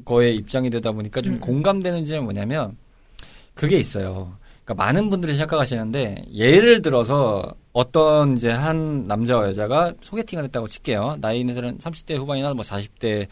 거에 0.05 0.31
입장이 0.33 0.71
되다 0.71 0.93
보니까 0.93 1.21
좀 1.21 1.35
음. 1.35 1.41
공감되는 1.41 2.05
점이 2.05 2.21
뭐냐면 2.21 2.77
그게 3.55 3.79
있어요. 3.79 4.37
그러니까 4.65 4.85
많은 4.85 5.11
분들이 5.11 5.35
생각하시는데 5.35 6.27
예를 6.33 6.83
들어서 6.83 7.55
어떤 7.73 8.37
이제 8.37 8.51
한 8.51 9.07
남자와 9.07 9.49
여자가 9.49 9.95
소개팅을 10.01 10.45
했다고 10.45 10.69
칠게요. 10.69 11.17
나이는 11.21 11.79
30대 11.79 12.17
후반이나 12.17 12.55
뭐 12.55 12.65
40대 12.65 13.27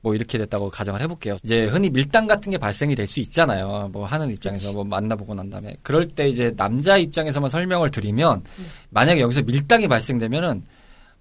뭐 0.00 0.14
이렇게 0.14 0.36
됐다고 0.36 0.68
가정을 0.68 1.00
해볼게요. 1.00 1.38
이제 1.42 1.64
흔히 1.64 1.88
밀당 1.90 2.26
같은 2.26 2.50
게 2.52 2.58
발생이 2.58 2.94
될 2.94 3.06
수 3.06 3.20
있잖아요. 3.20 3.88
뭐 3.92 4.04
하는 4.04 4.30
입장에서 4.30 4.72
뭐 4.72 4.84
만나보고 4.84 5.34
난 5.34 5.48
다음에 5.48 5.76
그럴 5.82 6.06
때 6.08 6.28
이제 6.28 6.52
남자 6.56 6.96
입장에서만 6.98 7.48
설명을 7.48 7.90
드리면 7.90 8.42
만약에 8.90 9.20
여기서 9.22 9.42
밀당이 9.42 9.88
발생되면은 9.88 10.62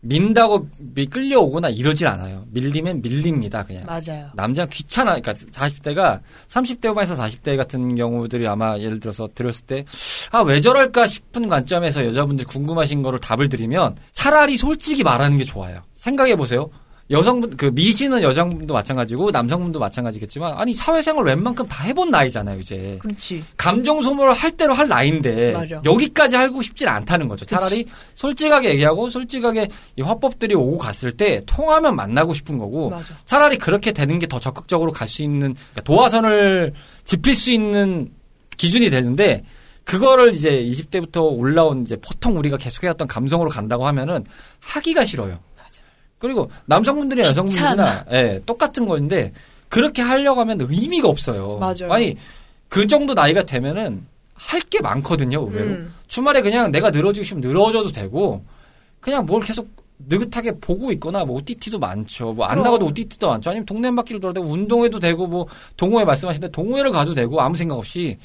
민다고 0.05 0.67
미- 0.93 1.05
끌려오거나 1.05 1.69
이러질 1.69 2.07
않아요. 2.07 2.43
밀리면 2.51 3.01
밀립니다. 3.01 3.63
그냥. 3.63 3.85
맞아요. 3.85 4.29
남자 4.35 4.65
귀찮아. 4.65 5.15
그러니까 5.19 5.33
40대가 5.33 6.19
30대 6.49 6.87
후반에서 6.89 7.15
40대 7.15 7.55
같은 7.57 7.95
경우들이 7.95 8.45
아마 8.47 8.77
예를 8.77 8.99
들어서 8.99 9.29
들었을 9.33 9.65
때 9.65 9.85
아 10.31 10.41
왜 10.43 10.59
저럴까 10.59 11.07
싶은 11.07 11.47
관점에서 11.47 12.05
여자분들 12.05 12.45
궁금하신 12.45 13.01
거를 13.01 13.19
답을 13.19 13.47
드리면 13.49 13.95
차라리 14.11 14.57
솔직히 14.57 15.03
말하는 15.03 15.37
게 15.37 15.43
좋아요. 15.45 15.81
생각해 15.93 16.35
보세요. 16.35 16.69
여성분 17.09 17.55
그 17.57 17.65
미시는 17.65 18.23
여성분도 18.23 18.73
마찬가지고 18.73 19.29
남성분도 19.31 19.77
마찬가지겠지만 19.77 20.53
아니 20.57 20.73
사회생활 20.73 21.25
웬만큼 21.25 21.67
다 21.67 21.83
해본 21.83 22.09
나이잖아요 22.09 22.59
이제 22.59 22.97
그렇지. 23.01 23.43
감정 23.57 24.01
소모를 24.01 24.33
할 24.33 24.51
대로 24.51 24.73
할 24.73 24.87
나이인데 24.87 25.51
맞아. 25.51 25.81
여기까지 25.85 26.37
하고 26.37 26.61
싶진 26.61 26.87
않다는 26.87 27.27
거죠. 27.27 27.45
차라리 27.45 27.85
솔직하게 28.15 28.69
얘기하고 28.69 29.09
솔직하게 29.09 29.67
이 29.97 30.01
화법들이 30.01 30.55
오고 30.55 30.77
갔을 30.77 31.11
때 31.11 31.41
통하면 31.45 31.95
만나고 31.95 32.33
싶은 32.33 32.57
거고 32.57 32.89
맞아. 32.89 33.13
차라리 33.25 33.57
그렇게 33.57 33.91
되는 33.91 34.17
게 34.19 34.27
더 34.27 34.39
적극적으로 34.39 34.91
갈 34.91 35.07
수 35.07 35.21
있는 35.23 35.53
그러니까 35.53 35.81
도화선을 35.83 36.73
짚힐 37.03 37.35
수 37.35 37.51
있는 37.51 38.09
기준이 38.57 38.89
되는데 38.89 39.43
그거를 39.83 40.33
이제 40.33 40.63
20대부터 40.63 41.37
올라온 41.37 41.81
이제 41.83 41.97
보통 41.97 42.37
우리가 42.37 42.55
계속해왔던 42.55 43.07
감성으로 43.09 43.49
간다고 43.49 43.85
하면은 43.87 44.23
하기가 44.61 45.03
싫어요. 45.03 45.39
그리고 46.23 46.49
남성분들이나 46.67 47.27
여성분들이나 47.27 48.05
예, 48.13 48.41
똑같은 48.45 48.85
건데 48.85 49.33
그렇게 49.67 50.01
하려고 50.01 50.39
하면 50.39 50.57
의미가 50.61 51.09
없어요. 51.09 51.57
맞아요. 51.59 51.91
아니 51.91 52.15
그 52.69 52.87
정도 52.87 53.13
나이가 53.13 53.43
되면은 53.43 54.05
할 54.35 54.61
게 54.69 54.79
많거든요. 54.81 55.41
의외로 55.41 55.65
음. 55.71 55.93
주말에 56.07 56.41
그냥 56.41 56.71
내가 56.71 56.89
늘어지고 56.91 57.23
싶으면 57.25 57.41
늘어져도 57.47 57.91
되고 57.91 58.41
그냥 59.01 59.25
뭘 59.25 59.43
계속 59.43 59.67
느긋하게 60.07 60.59
보고 60.61 60.91
있거나 60.93 61.25
뭐 61.25 61.35
OTT도 61.37 61.77
많죠. 61.77 62.31
뭐 62.33 62.45
안. 62.45 62.61
나가도 62.63 62.85
OTT도 62.87 63.27
많죠. 63.27 63.49
아니면 63.49 63.65
동네 63.65 63.89
한 63.89 63.95
바퀴를 63.97 64.21
돌아도 64.21 64.41
되고 64.41 64.51
운동회도 64.53 64.99
되고 64.99 65.27
뭐 65.27 65.45
동호회 65.75 66.05
말씀하신데 66.05 66.51
동호회를 66.51 66.91
가도 66.91 67.13
되고 67.13 67.39
아무 67.41 67.55
생각 67.57 67.75
없이 67.77 68.17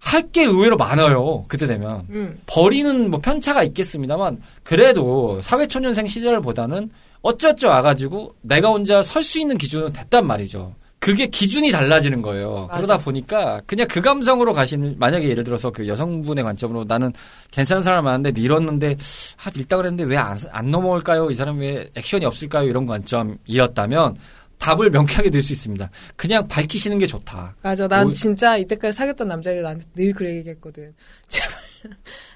할 0.00 0.30
게 0.32 0.42
의외로 0.44 0.76
많아요. 0.76 1.44
그때 1.48 1.66
되면 1.66 2.06
음. 2.10 2.40
버리는 2.46 3.10
뭐 3.10 3.20
편차가 3.20 3.62
있겠습니다만 3.64 4.40
그래도 4.62 5.40
사회초년생 5.42 6.06
시절보다는 6.08 6.90
어쩌어쩌 7.22 7.68
와가지고 7.68 8.34
내가 8.42 8.68
혼자 8.70 9.02
설 9.02 9.22
수 9.22 9.38
있는 9.38 9.56
기준은 9.58 9.92
됐단 9.92 10.26
말이죠. 10.26 10.74
그게 10.98 11.26
기준이 11.26 11.72
달라지는 11.72 12.20
거예요. 12.20 12.66
맞아. 12.68 12.76
그러다 12.76 12.98
보니까 12.98 13.62
그냥 13.66 13.88
그 13.88 14.02
감성으로 14.02 14.52
가시는 14.52 14.96
만약에 14.98 15.28
예를 15.30 15.44
들어서 15.44 15.70
그 15.70 15.88
여성분의 15.88 16.44
관점으로 16.44 16.84
나는 16.84 17.10
괜찮은 17.52 17.82
사람 17.82 18.04
많은데 18.04 18.32
밀었는데 18.32 18.96
아 19.42 19.50
밀다 19.54 19.76
그랬는데 19.78 20.04
왜안 20.04 20.36
넘어올까요? 20.70 21.30
이 21.30 21.34
사람 21.34 21.58
왜 21.58 21.88
액션이 21.94 22.26
없을까요? 22.26 22.68
이런 22.68 22.84
관점이었다면 22.84 24.16
답을 24.58 24.90
명쾌하게 24.90 25.30
낼 25.30 25.42
수 25.42 25.54
있습니다. 25.54 25.88
그냥 26.16 26.46
밝히시는 26.48 26.98
게 26.98 27.06
좋다. 27.06 27.54
맞아. 27.62 27.88
난 27.88 28.02
뭐- 28.04 28.12
진짜 28.12 28.58
이때까지 28.58 28.94
사귀었던 28.94 29.26
남자들 29.26 29.62
나한테 29.62 29.86
늘 29.94 30.12
그래 30.12 30.36
얘기했거든. 30.36 30.94
제발. 31.28 31.50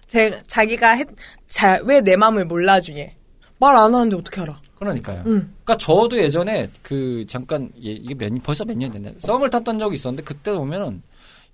제, 0.07 0.39
자기가 0.47 0.93
했, 0.93 1.07
자, 1.47 1.79
왜내 1.85 2.17
마음을 2.17 2.47
몰라주니? 2.47 3.11
말안 3.59 3.95
하는데 3.95 4.17
어떻게 4.17 4.41
알아? 4.41 4.59
그러니까요. 4.77 5.23
응. 5.27 5.33
그러니까 5.65 5.77
저도 5.79 6.19
예전에 6.19 6.69
그 6.83 7.25
잠깐 7.29 7.71
예, 7.85 7.91
이게 7.91 8.15
몇 8.15 8.33
벌써 8.43 8.65
몇 8.65 8.77
년 8.77 8.91
됐네. 8.91 9.15
썸을 9.21 9.51
탔던 9.51 9.79
적이 9.79 9.95
있었는데 9.97 10.23
그때 10.25 10.53
보면은 10.53 11.03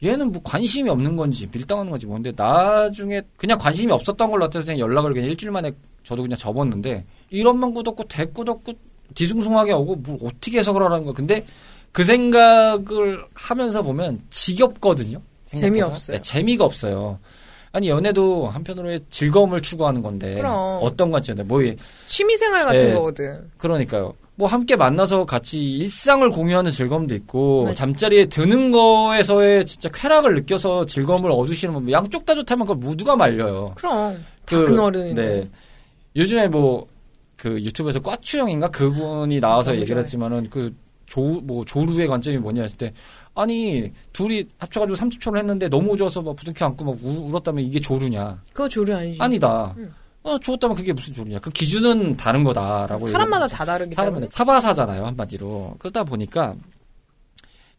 얘는 0.03 0.33
뭐 0.33 0.41
관심이 0.43 0.89
없는 0.89 1.17
건지 1.17 1.47
밀당하는 1.53 1.91
건지 1.91 2.07
뭔데 2.07 2.33
나중에 2.35 3.21
그냥 3.37 3.59
관심이 3.59 3.93
없었던 3.93 4.31
걸로 4.31 4.45
같아서 4.47 4.65
그냥 4.65 4.79
연락을 4.79 5.13
그냥 5.13 5.29
일주일 5.29 5.53
만에 5.53 5.71
저도 6.05 6.23
그냥 6.23 6.39
접었는데 6.39 7.05
이런만 7.29 7.75
굳었고 7.75 8.05
대꾸덕고 8.05 8.73
뒤숭숭하게 9.15 9.73
오고 9.73 9.97
뭘 9.97 10.19
어떻게 10.23 10.59
해석을 10.61 10.83
하라는 10.85 11.05
거야. 11.05 11.13
근데 11.15 11.45
그 11.93 12.05
생각을 12.05 13.25
하면서 13.35 13.83
보면 13.83 14.21
지겹거든요. 14.31 15.21
생각보다. 15.45 15.61
재미없어요. 15.75 16.17
네, 16.17 16.23
재미가 16.23 16.65
없어요. 16.65 17.19
아니 17.73 17.89
연애도 17.89 18.49
한편으로의 18.49 19.01
즐거움을 19.11 19.61
추구하는 19.61 20.03
건데 20.03 20.35
그럼. 20.35 20.81
어떤 20.83 21.11
관점인데 21.11 21.45
뭐 21.45 21.63
이- 21.63 21.77
취미생활 22.09 22.65
같은 22.65 22.89
예. 22.91 22.93
거거든. 22.95 23.49
그러니까요. 23.59 24.13
뭐 24.35 24.49
함께 24.49 24.75
만나서 24.75 25.27
같이 25.27 25.71
일상을 25.73 26.29
공유하는 26.31 26.71
즐거움도 26.71 27.15
있고 27.15 27.65
맞아. 27.65 27.75
잠자리에 27.75 28.25
드는 28.27 28.71
거에서의 28.71 29.67
진짜 29.67 29.89
쾌락을 29.93 30.35
느껴서 30.35 30.87
즐거움을 30.87 31.31
얻으시는 31.31 31.75
분 31.75 31.91
양쪽 31.93 32.25
다 32.25 32.35
좋다면 32.35 32.67
그걸 32.67 32.77
모두가 32.79 33.15
말려요. 33.17 33.73
그럼. 33.77 34.25
다큰 34.47 34.79
어른인데. 34.81 35.23
네. 35.27 35.51
요즘에 36.17 36.49
뭐 36.49 36.87
그 37.37 37.59
유튜브에서 37.63 38.01
꽈추형인가 38.01 38.69
그분이 38.69 39.41
나와서 39.41 39.71
너무 39.71 39.81
얘기를. 39.81 40.03
했지만은 40.03 40.51
그 40.51 40.75
조 41.07 41.41
뭐 41.43 41.65
조루의 41.65 42.07
관점이 42.07 42.37
뭐냐 42.39 42.63
했을 42.63 42.77
때 42.79 42.93
아니 43.41 43.91
둘이 44.13 44.45
합쳐가지고 44.59 44.97
30초를 44.97 45.39
했는데 45.39 45.69
너무 45.69 45.97
좋아서 45.97 46.21
막 46.23 46.37
부둥켜 46.37 46.67
안고 46.67 46.85
막 46.85 46.97
우- 47.03 47.29
울었다면 47.31 47.65
이게 47.65 47.81
조루냐? 47.81 48.43
그거 48.53 48.69
조류 48.69 48.95
아니지. 48.95 49.19
아니다. 49.21 49.75
응. 49.79 49.93
어 50.23 50.39
좋았다면 50.39 50.77
그게 50.77 50.93
무슨 50.93 51.15
조루냐? 51.15 51.39
그 51.39 51.51
기준은 51.51 52.17
다른 52.17 52.45
거다라고. 52.45 53.09
사람마다 53.09 53.49
다 53.49 53.65
다르기 53.65 53.97
때문에. 53.97 54.29
사바사잖아요 54.31 55.07
한마디로 55.07 55.77
그러다 55.79 56.05
보니까 56.05 56.55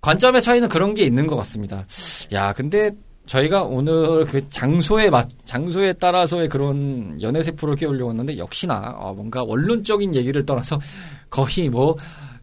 관점의 0.01 0.41
차이는 0.41 0.67
그런 0.67 0.93
게 0.95 1.03
있는 1.03 1.27
것 1.27 1.35
같습니다. 1.37 1.85
야 2.33 2.53
근데 2.53 2.89
저희가 3.27 3.61
오늘 3.63 4.25
그 4.25 4.47
장소에 4.49 5.09
맞 5.11 5.29
장소에 5.45 5.93
따라서의 5.93 6.49
그런 6.49 7.21
연애 7.21 7.43
세포를 7.43 7.75
깨우려고 7.75 8.09
했는데 8.09 8.37
역시나 8.37 8.95
어, 8.97 9.13
뭔가 9.13 9.43
원론적인 9.43 10.15
얘기를 10.15 10.43
떠나서 10.45 10.79
거의 11.29 11.69
뭐 11.69 11.95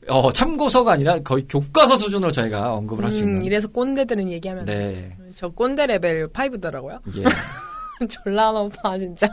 어, 0.09 0.33
참고서가 0.33 0.93
아니라 0.93 1.19
거의 1.21 1.45
교과서 1.49 1.97
수준으로 1.97 2.33
저희가 2.33 2.75
언급을 2.75 3.05
할수 3.05 3.23
음, 3.25 3.29
있는 3.29 3.45
이래서 3.45 3.69
꼰대들은 3.69 4.31
얘기하면 4.31 4.65
돼. 4.65 5.17
네저 5.19 5.51
꼰대 5.51 5.87
레벨 5.87 6.29
5더라고요. 6.29 7.01
예. 7.19 7.25
졸라 8.09 8.53
높아 8.53 8.99
진짜. 8.99 9.29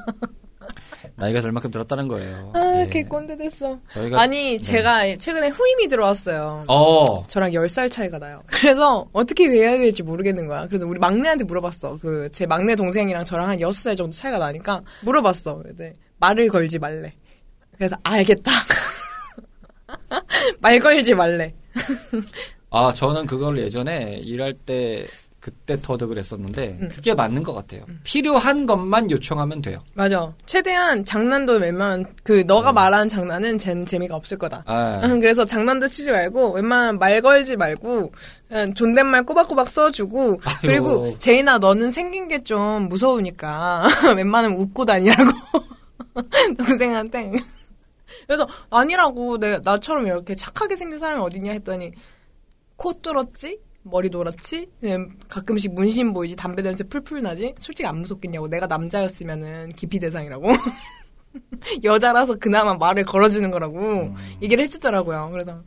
나이가 1.15 1.39
될 1.39 1.51
만큼 1.51 1.69
들었다는 1.71 2.07
거예요. 2.07 2.51
아, 2.53 2.81
예. 2.81 2.89
개 2.89 3.03
꼰대 3.03 3.37
됐어. 3.37 3.77
저희가 3.89 4.19
아니, 4.19 4.61
제가 4.61 5.15
최근에 5.17 5.49
후임이 5.49 5.87
들어왔어요. 5.87 6.63
어. 6.67 7.23
저랑 7.23 7.51
10살 7.51 7.89
차이가 7.91 8.17
나요. 8.17 8.41
그래서 8.47 9.07
어떻게 9.13 9.47
해야 9.47 9.77
될지 9.77 10.01
모르겠는 10.03 10.47
거야. 10.47 10.67
그래서 10.67 10.87
우리 10.87 10.99
막내한테 10.99 11.43
물어봤어. 11.43 11.99
그, 12.01 12.29
제 12.31 12.45
막내 12.45 12.75
동생이랑 12.75 13.23
저랑 13.23 13.47
한 13.49 13.59
6살 13.59 13.95
정도 13.95 14.11
차이가 14.11 14.39
나니까 14.39 14.81
물어봤어. 15.03 15.61
근데 15.63 15.95
말을 16.19 16.49
걸지 16.49 16.79
말래. 16.79 17.13
그래서 17.77 17.95
알겠다. 18.03 18.51
말 20.59 20.79
걸지 20.79 21.13
말래. 21.13 21.53
아, 22.71 22.91
저는 22.93 23.25
그걸 23.25 23.57
예전에 23.57 24.19
일할 24.23 24.53
때 24.53 25.07
그때 25.39 25.79
터득을 25.79 26.17
했었는데 26.17 26.79
음. 26.81 26.89
그게 26.91 27.13
맞는 27.13 27.43
것 27.43 27.53
같아요. 27.53 27.85
필요한 28.03 28.65
것만 28.65 29.11
요청하면 29.11 29.61
돼요. 29.61 29.83
맞아. 29.93 30.33
최대한 30.47 31.05
장난도 31.05 31.53
웬만한, 31.57 32.03
그, 32.23 32.43
너가 32.47 32.73
말하는 32.73 33.07
장난은 33.07 33.59
쟤는 33.59 33.85
재미가 33.85 34.15
없을 34.15 34.39
거다. 34.39 34.63
아, 34.65 35.01
그래서 35.21 35.45
장난도 35.45 35.87
치지 35.89 36.09
말고 36.09 36.53
웬만하면 36.53 36.97
말 36.97 37.21
걸지 37.21 37.57
말고 37.57 38.11
그냥 38.49 38.73
존댓말 38.73 39.23
꼬박꼬박 39.23 39.69
써주고 39.69 40.39
그리고 40.61 40.89
아이고. 41.05 41.19
제이나 41.19 41.59
너는 41.59 41.91
생긴 41.91 42.27
게 42.27 42.39
좀 42.39 42.89
무서우니까 42.89 43.87
웬만하면 44.17 44.57
웃고 44.57 44.85
다니라고 44.85 45.31
동생한테 46.57 47.31
그래서 48.27 48.47
아니라고 48.69 49.37
내 49.39 49.59
나처럼 49.59 50.05
이렇게 50.05 50.35
착하게 50.35 50.75
생긴 50.75 50.99
사람이 50.99 51.21
어딨냐 51.21 51.51
했더니 51.51 51.91
코 52.75 52.93
뚫었지 52.93 53.59
머리 53.83 54.09
노랗지 54.09 54.69
그냥 54.79 55.11
가끔씩 55.29 55.73
문신 55.73 56.13
보이지 56.13 56.35
담배 56.35 56.63
냄새 56.63 56.83
풀풀 56.83 57.21
나지 57.21 57.53
솔직히 57.59 57.85
안 57.85 57.99
무섭겠냐고 57.99 58.47
내가 58.47 58.65
남자였으면은 58.65 59.73
기피 59.73 59.99
대상이라고 59.99 60.47
여자라서 61.83 62.35
그나마 62.35 62.73
말을 62.75 63.05
걸어주는 63.05 63.49
거라고 63.51 63.79
음. 63.79 64.15
얘기를 64.41 64.63
해주더라고요. 64.63 65.29
그래서 65.31 65.61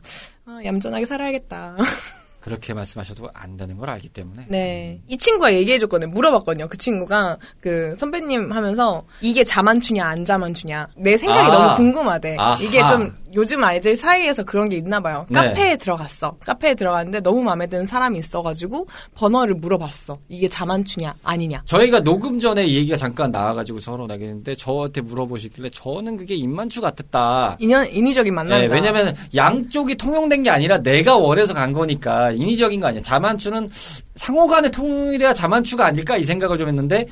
아, 0.45 0.59
얌전하게 0.63 1.05
살아야겠다. 1.05 1.77
그렇게 2.39 2.73
말씀하셔도 2.73 3.29
안 3.33 3.57
되는 3.57 3.77
걸 3.77 3.89
알기 3.89 4.09
때문에. 4.09 4.45
네. 4.47 5.01
이 5.07 5.17
친구가 5.17 5.53
얘기해줬거든요. 5.53 6.11
물어봤거든요. 6.11 6.67
그 6.67 6.77
친구가 6.77 7.37
그 7.59 7.95
선배님 7.97 8.51
하면서 8.51 9.03
이게 9.21 9.43
자만추냐 9.43 10.05
안 10.05 10.23
자만추냐 10.25 10.87
내 10.95 11.17
생각이 11.17 11.51
아. 11.51 11.51
너무 11.51 11.75
궁금하대. 11.75 12.37
아하. 12.39 12.57
이게 12.61 12.79
좀 12.87 13.13
요즘 13.35 13.63
아이들 13.63 13.95
사이에서 13.95 14.43
그런 14.43 14.69
게 14.69 14.77
있나 14.77 14.99
봐요. 14.99 15.25
네. 15.29 15.39
카페에 15.39 15.77
들어갔어. 15.77 16.35
카페에 16.39 16.75
들어갔는데 16.75 17.21
너무 17.21 17.41
마음에 17.43 17.67
드는 17.67 17.85
사람이 17.85 18.17
있어가지고 18.19 18.87
번호를 19.15 19.55
물어봤어. 19.55 20.15
이게 20.29 20.47
자만추냐 20.47 21.13
아니냐. 21.23 21.61
저희가 21.65 22.01
녹음 22.01 22.39
전에 22.39 22.65
이 22.65 22.77
얘기가 22.77 22.97
잠깐 22.97 23.31
나와가지고 23.31 23.79
서로 23.79 24.07
나겠는데 24.07 24.55
저한테 24.55 25.01
물어보시길래 25.01 25.69
저는 25.71 26.17
그게 26.17 26.35
입만추 26.35 26.81
같았다. 26.81 27.57
인연 27.59 27.87
인위적인 27.87 28.31
네, 28.31 28.35
만남이다. 28.35 28.73
왜냐면 28.73 29.15
양쪽이 29.35 29.95
통용된 29.95 30.43
게 30.43 30.49
아니라 30.49 30.79
내가 30.79 31.17
원해서 31.17 31.53
간 31.53 31.71
거니까 31.71 32.31
인위적인 32.31 32.79
거 32.79 32.87
아니야. 32.87 33.01
자만추는 33.01 33.69
상호 34.15 34.47
간의 34.47 34.71
통일해야 34.71 35.33
자만추가 35.33 35.85
아닐까 35.85 36.17
이 36.17 36.23
생각을 36.23 36.57
좀 36.57 36.67
했는데 36.67 37.05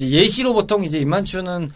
예시로 0.00 0.52
보통 0.54 0.84
이제 0.84 0.98
입만추는 0.98 1.70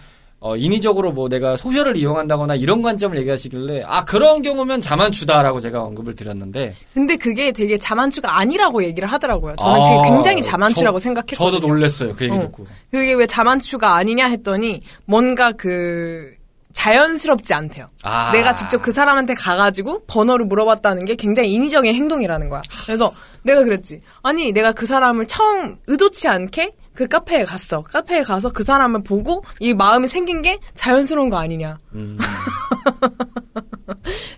어, 0.47 0.59
인위적으로 0.59 1.11
뭐 1.11 1.27
내가 1.27 1.57
소셜을 1.57 1.97
이용한다거나 1.97 2.55
이런 2.57 2.83
관점을 2.83 3.17
얘기하시길래 3.17 3.83
아 3.87 4.05
그런 4.05 4.43
경우면 4.43 4.83
자만추다라고 4.83 5.59
제가 5.61 5.81
언급을 5.83 6.15
드렸는데 6.15 6.75
근데 6.93 7.17
그게 7.17 7.51
되게 7.51 7.79
자만추가 7.79 8.37
아니라고 8.37 8.85
얘기를 8.85 9.09
하더라고요. 9.11 9.57
저는 9.57 9.81
아, 9.81 9.97
그게 10.03 10.11
굉장히 10.11 10.43
자만추라고 10.43 10.99
저- 10.99 11.03
생각했거든요. 11.05 11.51
저도 11.51 11.67
놀랬어요 11.67 12.15
그 12.15 12.25
얘기 12.25 12.37
어. 12.37 12.41
듣고 12.41 12.67
그게 12.91 13.15
왜 13.15 13.27
자만추가 13.27 13.95
아니냐 13.95 14.27
했더니 14.27 14.83
뭔가 15.07 15.51
그 15.53 16.35
자연스럽지 16.75 17.55
않대요. 17.55 17.89
아. 18.03 18.31
내가 18.33 18.55
직접 18.55 18.83
그 18.83 18.93
사람한테 18.93 19.33
가가지고 19.33 20.03
번호를 20.07 20.45
물어봤다는 20.45 21.07
게 21.07 21.15
굉장히 21.15 21.53
인위적인 21.55 21.95
행동이라는 21.95 22.51
거야. 22.51 22.61
그래서 22.85 23.11
내가 23.45 23.65
그랬지. 23.65 24.03
아니 24.23 24.53
내가 24.53 24.73
그 24.73 24.85
사람을 24.85 25.25
처음 25.27 25.79
의도치 25.87 26.29
않게 26.29 26.75
그 26.95 27.07
카페에 27.09 27.45
갔어. 27.45 27.83
카페에 27.83 28.23
가서 28.23 28.51
그 28.51 28.63
사람을 28.65 29.03
보고 29.03 29.43
이 29.61 29.75
마음이 29.75 30.07
생긴 30.09 30.43
게 30.43 30.59
자연스러운 30.75 31.29
거 31.29 31.37
아니냐. 31.39 31.79
음. 31.95 32.19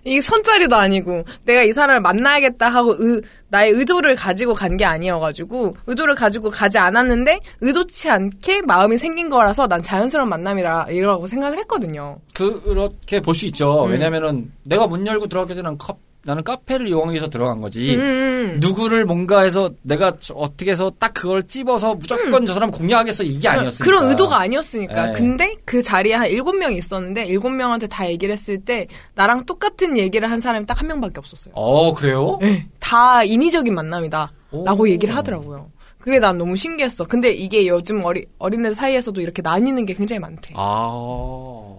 이게 0.03 0.21
선자리도 0.21 0.75
아니고 0.75 1.23
내가 1.43 1.63
이 1.63 1.73
사람을 1.73 2.01
만나야겠다 2.01 2.69
하고 2.69 2.95
의- 2.97 3.21
나의 3.49 3.71
의도를 3.71 4.15
가지고 4.15 4.53
간 4.53 4.77
게 4.77 4.85
아니어가지고 4.85 5.75
의도를 5.87 6.13
가지고 6.15 6.49
가지 6.51 6.77
않았는데 6.77 7.39
의도치 7.61 8.09
않게 8.09 8.61
마음이 8.63 8.97
생긴 8.97 9.29
거라서 9.29 9.67
난 9.67 9.81
자연스러운 9.81 10.29
만남이라 10.29 10.87
이라고 10.91 11.25
생각을 11.27 11.57
했거든요. 11.59 12.19
그렇게 12.35 13.19
볼 13.21 13.33
수 13.35 13.45
있죠 13.47 13.85
음. 13.85 13.91
왜냐면은 13.91 14.51
내가 14.63 14.87
문 14.87 15.05
열고 15.05 15.27
들어가기 15.27 15.55
전에 15.55 15.63
난 15.63 15.77
컵- 15.77 15.99
나는 16.27 16.43
카페를 16.43 16.87
이용하기 16.89 17.11
위해서 17.13 17.29
들어간 17.29 17.61
거지 17.61 17.95
음. 17.95 18.57
누구를 18.59 19.05
뭔가 19.05 19.41
해서 19.41 19.71
내가 19.81 20.17
저- 20.19 20.33
어떻게 20.33 20.71
해서 20.71 20.91
딱 20.99 21.13
그걸 21.13 21.41
찝어서 21.43 21.95
무조건 21.95 22.45
저 22.45 22.53
사람 22.53 22.69
공략하겠어 22.69 23.23
이게 23.23 23.47
아니었으니까. 23.47 23.83
그런 23.85 24.09
의도가 24.09 24.37
아니었으니까. 24.39 25.07
네. 25.07 25.13
근데 25.13 25.55
그 25.65 25.81
자리에 25.81 26.13
한 26.13 26.29
일곱 26.29 26.53
명이 26.57 26.77
있었는데 26.77 27.25
일곱 27.25 27.49
명한테 27.51 27.87
다 27.87 28.09
얘기를 28.09 28.33
했을 28.33 28.57
때 28.59 28.87
나랑 29.15 29.45
똑같은 29.45 29.97
얘기를 29.97 30.29
한 30.29 30.41
사람이 30.41 30.65
딱 30.67 30.77
한 30.81 30.87
명밖에 30.87 31.15
없었어요. 31.17 31.53
어 31.55 31.93
그래요? 31.95 32.37
다 32.79 33.23
인위적인 33.23 33.73
만남이다. 33.73 34.31
라고 34.65 34.83
오. 34.83 34.89
얘기를 34.89 35.15
하더라고요. 35.15 35.71
그게 35.97 36.19
난 36.19 36.37
너무 36.37 36.55
신기했어. 36.55 37.05
근데 37.05 37.31
이게 37.31 37.67
요즘 37.67 38.05
어리, 38.05 38.25
어린애 38.37 38.73
사이에서도 38.73 39.19
이렇게 39.21 39.41
나뉘는 39.41 39.85
게 39.85 39.93
굉장히 39.93 40.19
많대. 40.19 40.53
아. 40.55 41.73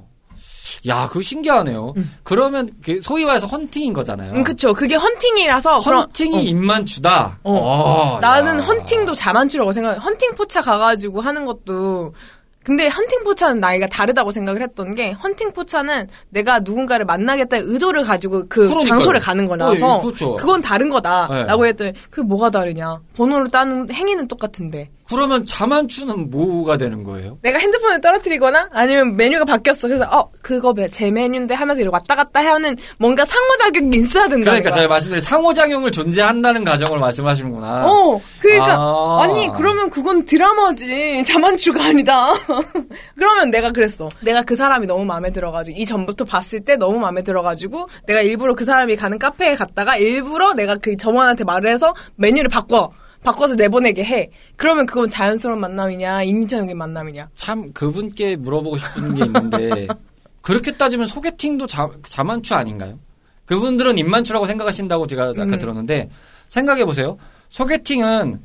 야, 0.87 1.09
그거 1.09 1.21
신기하네요. 1.21 1.95
그러면 2.23 2.69
그 2.85 3.01
소위 3.01 3.25
말해서 3.25 3.47
헌팅인 3.47 3.93
거잖아요. 3.93 4.33
음, 4.35 4.45
그쵸. 4.45 4.73
그게 4.73 4.95
헌팅이라서. 4.95 5.79
헌팅이 5.79 6.37
어. 6.37 6.41
입만 6.41 6.87
주다. 6.87 7.39
어. 7.43 7.53
어, 7.55 8.21
나는 8.21 8.59
야. 8.59 8.63
헌팅도 8.63 9.15
자만추라고 9.15 9.73
생각, 9.73 9.95
헌팅 9.97 10.35
포차 10.37 10.61
가가지고 10.61 11.21
하는 11.21 11.45
것도, 11.45 12.15
근데 12.65 12.87
헌팅 12.87 13.25
포차는 13.25 13.61
나이가 13.61 13.87
다르다고 13.87 14.31
생각을 14.31 14.61
했던 14.61 14.95
게, 14.95 15.13
헌팅 15.13 15.53
포차는 15.53 16.07
내가 16.29 16.61
누군가를 16.61 17.07
만나겠다는 17.07 17.73
의도를 17.73 18.05
가지고 18.05 18.41
그 18.49 18.67
그러니까요. 18.69 18.87
장소를 18.89 19.21
가는 19.21 19.47
거라서, 19.47 19.95
어, 19.95 20.03
그렇죠. 20.03 20.35
그건 20.37 20.61
다른 20.61 20.91
거다. 20.91 21.29
네. 21.31 21.45
라고 21.45 21.65
했더니, 21.67 21.93
그게 22.11 22.23
뭐가 22.23 22.51
다르냐. 22.51 23.01
번호를 23.17 23.51
따는 23.51 23.91
행위는 23.91 24.29
똑같은데. 24.29 24.91
그러면 25.09 25.45
자만추는 25.45 26.31
뭐가 26.31 26.77
되는 26.77 27.03
거예요? 27.03 27.39
내가 27.43 27.59
핸드폰을 27.59 28.01
떨어뜨리거나 28.01 28.69
아니면 28.73 29.17
메뉴가 29.17 29.45
바뀌었어. 29.47 29.89
그래서 29.89 30.05
어 30.11 30.31
그거 30.43 30.75
왜제 30.77 31.11
메뉴인데 31.11 31.55
하면서 31.55 31.81
이렇게 31.81 31.95
왔다 31.95 32.15
갔다 32.15 32.41
하는 32.41 32.77
뭔가 32.99 33.25
상호작용이 33.25 33.97
있어야 33.97 34.29
된다. 34.29 34.51
그러니까 34.51 34.71
제가 34.71 34.89
말씀드린 34.89 35.21
상호작용을 35.23 35.91
존재한다는 35.91 36.65
가정을 36.65 36.99
말씀하시는구나. 36.99 37.87
어, 37.89 38.21
그러니까 38.41 38.75
아. 38.75 39.23
아. 39.23 39.27
니 39.29 39.49
그러면 39.55 39.91
그건 39.91 40.25
드라마지 40.25 41.25
자만추가 41.25 41.85
아니다. 41.85 42.33
그러면 43.17 43.51
내가 43.51 43.73
그랬어. 43.73 44.09
내가 44.21 44.43
그 44.43 44.57
사람이 44.57 44.87
너무 44.87 45.05
마음에 45.05 45.31
들어가지고 45.31 45.79
이 45.79 45.85
전부터 45.85 46.25
봤을 46.25 46.61
때 46.61 46.77
너무 46.77 46.99
마음에 46.99 47.23
들어가지고 47.23 47.89
내가 48.07 48.21
일부러 48.21 48.55
그 48.55 48.65
사람이 48.65 48.97
가는 48.97 49.19
카페에 49.19 49.55
갔다가 49.55 49.97
일부러 49.97 50.55
내가 50.55 50.77
그 50.77 50.97
점원한테 50.97 51.45
말을 51.45 51.71
해서 51.71 51.95
메뉴를 52.17 52.49
바꿔. 52.49 52.91
바꿔서 53.23 53.55
내보내게 53.55 54.05
해. 54.05 54.31
그러면 54.57 54.87
그건 54.87 55.11
자연스러운 55.11 55.61
만남이냐, 55.61 56.23
인위적인 56.23 56.77
만남이냐. 56.77 57.31
참 57.35 57.67
그분께 57.73 58.37
물어보고 58.37 58.79
싶은 58.79 59.15
게 59.15 59.25
있는데 59.25 59.89
그렇게 60.43 60.73
따지면 60.73 61.07
소개팅도 61.07 61.67
자, 61.67 61.89
자만추 62.05 62.55
아닌가요? 62.55 62.99
그분들은 63.47 63.99
입만추라고 63.99 64.47
생각하신다고 64.47 65.07
제가 65.07 65.31
아까 65.31 65.45
음. 65.45 65.59
들었는데 65.59 66.11
생각해 66.49 66.85
보세요. 66.85 67.17
소개팅은 67.49 68.41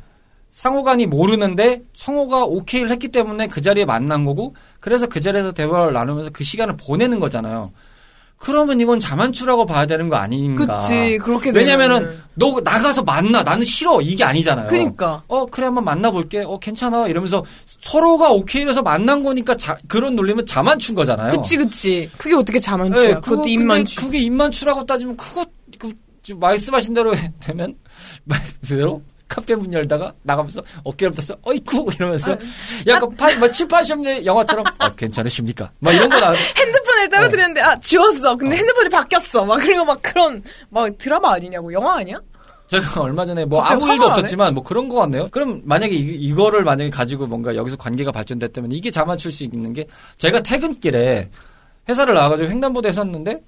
상호간이 0.49 1.07
모르는데 1.07 1.81
성호가 1.93 2.45
오케이를 2.45 2.89
했기 2.91 3.09
때문에 3.09 3.47
그 3.47 3.59
자리에 3.59 3.85
만난 3.85 4.23
거고 4.23 4.55
그래서 4.79 5.07
그 5.07 5.19
자리에서 5.19 5.51
대화를 5.51 5.93
나누면서 5.93 6.29
그 6.31 6.43
시간을 6.43 6.77
보내는 6.77 7.19
거잖아요. 7.19 7.71
그러면 8.43 8.81
이건 8.81 8.99
자만추라고 8.99 9.65
봐야 9.65 9.85
되는 9.85 10.09
거 10.09 10.17
아닌가? 10.17 10.79
그치, 10.79 11.17
그렇게 11.17 11.51
왜냐면은. 11.51 12.21
너 12.35 12.59
나가서 12.61 13.03
만나 13.03 13.41
나는 13.41 13.63
싫어 13.65 14.01
이게 14.01 14.23
아니잖아요. 14.23 14.67
그니까. 14.67 15.23
어 15.27 15.45
그래 15.45 15.65
한번 15.65 15.85
만나볼게. 15.85 16.39
어 16.45 16.59
괜찮아 16.59 17.07
이러면서 17.07 17.43
서로가 17.79 18.31
오케이해서 18.31 18.81
만난 18.81 19.23
거니까 19.23 19.55
자- 19.55 19.77
그런 19.87 20.15
논리면 20.17 20.45
자만추인 20.45 20.95
거잖아요. 20.95 21.31
그치, 21.31 21.55
그치. 21.55 22.09
그게 22.17 22.35
어떻게 22.35 22.59
자만추야. 22.59 23.07
네, 23.07 23.13
그것도 23.21 23.47
입만추. 23.47 24.01
그게 24.01 24.17
입만추라고 24.19 24.85
따지면 24.85 25.15
그거 25.15 25.45
그 25.79 25.93
말씀하신 26.35 26.93
대로 26.93 27.13
되면 27.39 27.75
말씀대로 28.25 29.01
카페 29.33 29.55
문 29.55 29.73
열다가 29.73 30.13
나가면서 30.21 30.61
어깨를 30.83 31.11
붙었어 31.11 31.35
어이쿠 31.41 31.89
이러면서 31.95 32.37
약간 32.87 33.09
파, 33.15 33.35
뭐 33.37 33.49
칠파시험의 33.49 34.25
영화처럼 34.25 34.63
아, 34.77 34.89
괜찮으십니까? 34.93 35.71
막 35.79 35.93
이런 35.93 36.09
거 36.09 36.19
나. 36.19 36.33
핸드폰을 36.55 37.09
떨어뜨렸는데, 37.09 37.61
아, 37.61 37.75
지웠어. 37.77 38.31
어. 38.31 38.35
근데 38.35 38.57
핸드폰이 38.57 38.89
바뀌었어. 38.89 39.45
막, 39.45 39.57
그리고 39.57 39.85
막 39.85 40.01
그런, 40.01 40.43
막 40.69 40.89
드라마 40.97 41.33
아니냐고. 41.33 41.73
영화 41.73 41.97
아니야? 41.97 42.17
제가 42.67 43.01
얼마 43.01 43.25
전에 43.25 43.45
뭐 43.45 43.61
아무 43.61 43.91
일도? 43.91 44.05
없었지만 44.07 44.53
뭐 44.53 44.63
그런 44.63 44.87
거 44.89 44.97
같네요. 44.97 45.27
그럼 45.29 45.61
만약에 45.63 45.93
이, 45.93 46.33
거를 46.33 46.63
만약에 46.63 46.89
가지고 46.89 47.27
뭔가 47.27 47.55
여기서 47.55 47.75
관계가 47.77 48.11
발전됐다면 48.11 48.71
이게 48.71 48.89
자만출 48.89 49.31
수 49.31 49.43
있는 49.43 49.73
게 49.73 49.85
제가 50.17 50.41
퇴근길에 50.41 51.29
회사를 51.89 52.15
나와가지고 52.15 52.49
횡단보도에 52.49 52.91
섰는데 52.91 53.41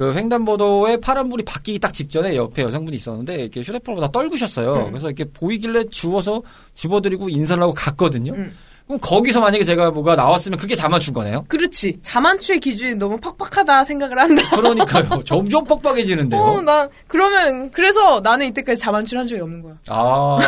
그 0.00 0.14
횡단보도에 0.14 0.96
파란불이 0.96 1.44
바뀌기 1.44 1.78
딱 1.78 1.92
직전에 1.92 2.34
옆에 2.34 2.62
여성분이 2.62 2.96
있었는데 2.96 3.34
이렇게 3.34 3.60
휴대폰을 3.60 4.00
다 4.00 4.08
떨구셨어요. 4.10 4.86
음. 4.86 4.92
그래서 4.92 5.08
이렇게 5.08 5.24
보이길래 5.30 5.84
주워서 5.90 6.40
집어드리고 6.74 7.28
인사를 7.28 7.62
하고 7.62 7.74
갔거든요. 7.74 8.32
음. 8.32 8.56
그럼 8.86 8.98
거기서 9.02 9.42
만약에 9.42 9.62
제가 9.62 9.90
뭐가 9.90 10.16
나왔으면 10.16 10.58
그게 10.58 10.74
자만춘 10.74 11.12
거네요. 11.12 11.44
그렇지. 11.48 11.98
자만추의 12.02 12.60
기준이 12.60 12.94
너무 12.94 13.18
팍팍하다 13.18 13.84
생각을 13.84 14.18
한다. 14.18 14.42
그러니까요. 14.56 15.22
점점 15.22 15.64
뻑뻑해지는데요. 15.64 16.40
어, 16.40 16.60
나 16.62 16.88
그러면 17.06 17.70
그래서 17.70 18.20
나는 18.20 18.46
이때까지 18.46 18.80
자만추를 18.80 19.20
한 19.20 19.28
적이 19.28 19.42
없는 19.42 19.60
거야. 19.62 19.74
아, 19.90 20.38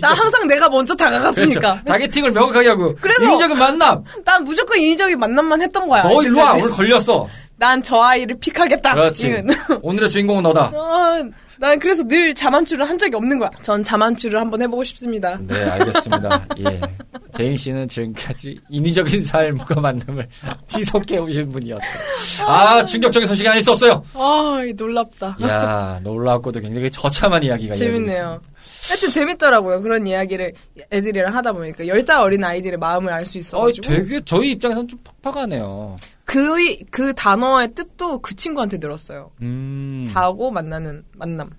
나 0.00 0.08
항상 0.14 0.46
내가 0.46 0.68
먼저 0.68 0.94
다가갔으니까. 0.94 1.60
그렇죠. 1.60 1.84
타겟팅을 1.84 2.30
명확하게 2.30 2.68
하고 2.68 2.94
그래서- 3.00 3.24
인위적인 3.24 3.58
만남. 3.58 4.04
난 4.24 4.44
무조건 4.44 4.78
인위적인 4.78 5.18
만남만 5.18 5.60
했던 5.62 5.88
거야. 5.88 6.04
너 6.04 6.22
일로 6.22 6.38
와. 6.38 6.54
오늘 6.54 6.70
걸렸어. 6.70 7.26
난 7.58 7.82
저 7.82 8.00
아이를 8.02 8.36
pick하겠다. 8.38 8.94
그렇지. 8.94 9.42
오늘의 9.82 10.10
주인공은 10.10 10.42
너다. 10.42 10.72
아, 10.74 11.24
난 11.58 11.78
그래서 11.78 12.02
늘 12.04 12.34
자만추를 12.34 12.86
한 12.88 12.98
적이 12.98 13.16
없는 13.16 13.38
거야. 13.38 13.48
전 13.62 13.82
자만추를 13.82 14.38
한번 14.38 14.60
해보고 14.62 14.84
싶습니다. 14.84 15.38
네, 15.40 15.62
알겠습니다. 15.70 16.46
예. 16.60 16.80
제인 17.34 17.56
씨는 17.56 17.88
지금까지 17.88 18.58
인위적인 18.68 19.22
삶과 19.22 19.80
만남을 19.80 20.28
지속해 20.68 21.16
오신 21.18 21.50
분이었다. 21.52 21.84
아, 22.46 22.84
충격적인 22.84 23.26
소식이 23.26 23.48
아닐 23.48 23.62
수 23.62 23.70
없어요. 23.70 24.02
아, 24.14 24.60
놀랍다. 24.76 25.36
이야, 25.40 26.00
놀랍고도 26.02 26.60
굉장히 26.60 26.90
처참한 26.90 27.42
이야기가 27.42 27.74
재밌네요. 27.74 28.40
하여튼 28.88 29.10
재밌더라고요. 29.10 29.80
그런 29.80 30.06
이야기를 30.06 30.52
애들이랑 30.92 31.34
하다 31.34 31.52
보니까 31.54 31.84
10살 31.84 32.20
어린 32.20 32.44
아이들의 32.44 32.78
마음을 32.78 33.12
알 33.12 33.24
수 33.26 33.38
있습니다. 33.38 33.58
어, 33.64 33.70
있어가지고 33.70 33.94
되게 34.04 34.20
저희 34.24 34.50
입장에서는 34.52 34.88
좀 34.88 34.98
퍽퍽하네요. 35.22 35.96
그, 36.26 36.76
그 36.90 37.14
단어의 37.14 37.72
뜻도 37.74 38.18
그 38.20 38.34
친구한테 38.36 38.78
들었어요. 38.78 39.30
음, 39.40 40.02
자고 40.06 40.50
만나는 40.50 41.04
만남. 41.14 41.50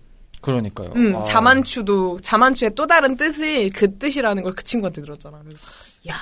그러니까요. 0.41 0.91
음, 0.95 1.15
아, 1.15 1.23
자만추도 1.23 2.19
자만추의 2.21 2.75
또 2.75 2.85
다른 2.85 3.15
뜻이 3.17 3.71
그 3.73 3.97
뜻이라는 3.97 4.43
걸 4.43 4.53
그 4.53 4.63
친구한테 4.63 5.01
들었잖아. 5.01 5.39
그래서 5.43 5.59
야, 6.09 6.13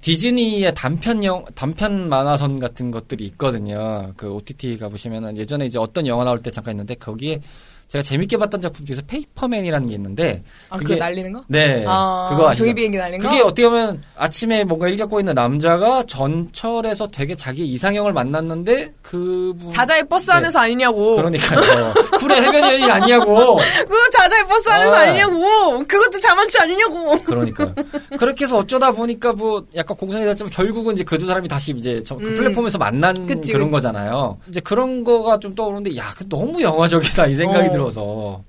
디즈니의 0.00 0.74
단편 0.74 1.22
영 1.22 1.44
단편 1.54 2.08
만화선 2.08 2.60
같은 2.60 2.90
것들이 2.90 3.26
있거든요. 3.26 4.14
그 4.16 4.30
OTT 4.32 4.78
가 4.78 4.88
보시면은 4.88 5.36
예전에 5.36 5.66
이제 5.66 5.78
어떤 5.78 6.06
영화 6.06 6.24
나올 6.24 6.42
때 6.42 6.50
잠깐 6.50 6.72
있는데 6.72 6.94
거기에 6.94 7.40
제가 7.88 8.02
재밌게 8.02 8.36
봤던 8.36 8.60
작품 8.60 8.84
중에서 8.84 9.00
Paperman이라는 9.06 9.88
게 9.88 9.94
있는데 9.94 10.42
아, 10.68 10.76
그게- 10.76 10.96
날리는 10.96 11.32
거? 11.32 11.42
네 11.48 11.84
아, 11.86 12.28
그거 12.30 12.48
아시죠? 12.50 12.64
종이 12.64 12.74
비행기 12.74 12.98
날리는 12.98 13.20
거? 13.20 13.28
그게 13.30 13.40
어떻게 13.42 13.66
보면 13.66 14.02
아침에 14.14 14.64
뭔가 14.64 14.88
일 14.88 14.98
겪고 14.98 15.20
있는 15.20 15.34
남자가 15.34 16.02
전철에서 16.02 17.06
되게 17.08 17.34
자기 17.34 17.66
이상형을 17.66 18.12
만났는데 18.12 18.92
그분 19.00 19.70
자자의 19.70 20.06
버스 20.06 20.30
네. 20.30 20.36
안에서 20.36 20.58
아니냐고. 20.58 21.16
그러니까요 21.16 21.94
쿨의 22.20 22.42
해변 22.42 22.60
여행이 22.62 22.90
아니냐고 22.90 23.56
그거 23.56 24.10
자자의 24.12 24.46
버스 24.46 24.68
안에서 24.68 24.94
아. 24.94 25.00
아니냐고. 25.00 25.78
그것도 25.88 26.20
자만추 26.20 26.58
아니냐고. 26.60 27.18
그러니까요. 27.20 27.74
그렇게 28.18 28.44
해서 28.44 28.58
어쩌다 28.58 28.90
보니까 28.92 29.32
뭐 29.32 29.64
약간 29.74 29.96
공상이 29.96 30.24
됐지만 30.26 30.50
결국은 30.50 30.94
이제 30.94 31.04
그 31.04 31.18
두 31.18 31.26
사람이 31.26 31.48
다시 31.48 31.72
이제 31.76 32.00
저- 32.04 32.14
그 32.16 32.24
음. 32.28 32.36
플랫폼에서 32.36 32.78
만난 32.78 33.26
그치, 33.26 33.50
그런 33.52 33.66
그치. 33.66 33.72
거잖아요. 33.72 34.38
이제 34.48 34.60
그런 34.60 35.02
거가 35.02 35.38
좀 35.40 35.52
떠오르는데 35.54 35.96
야, 35.96 36.04
그 36.16 36.28
너무 36.28 36.62
영화적이다 36.62 37.26
이 37.26 37.34
생각이 37.34 37.68
어. 37.70 37.72
들어서. 37.80 38.42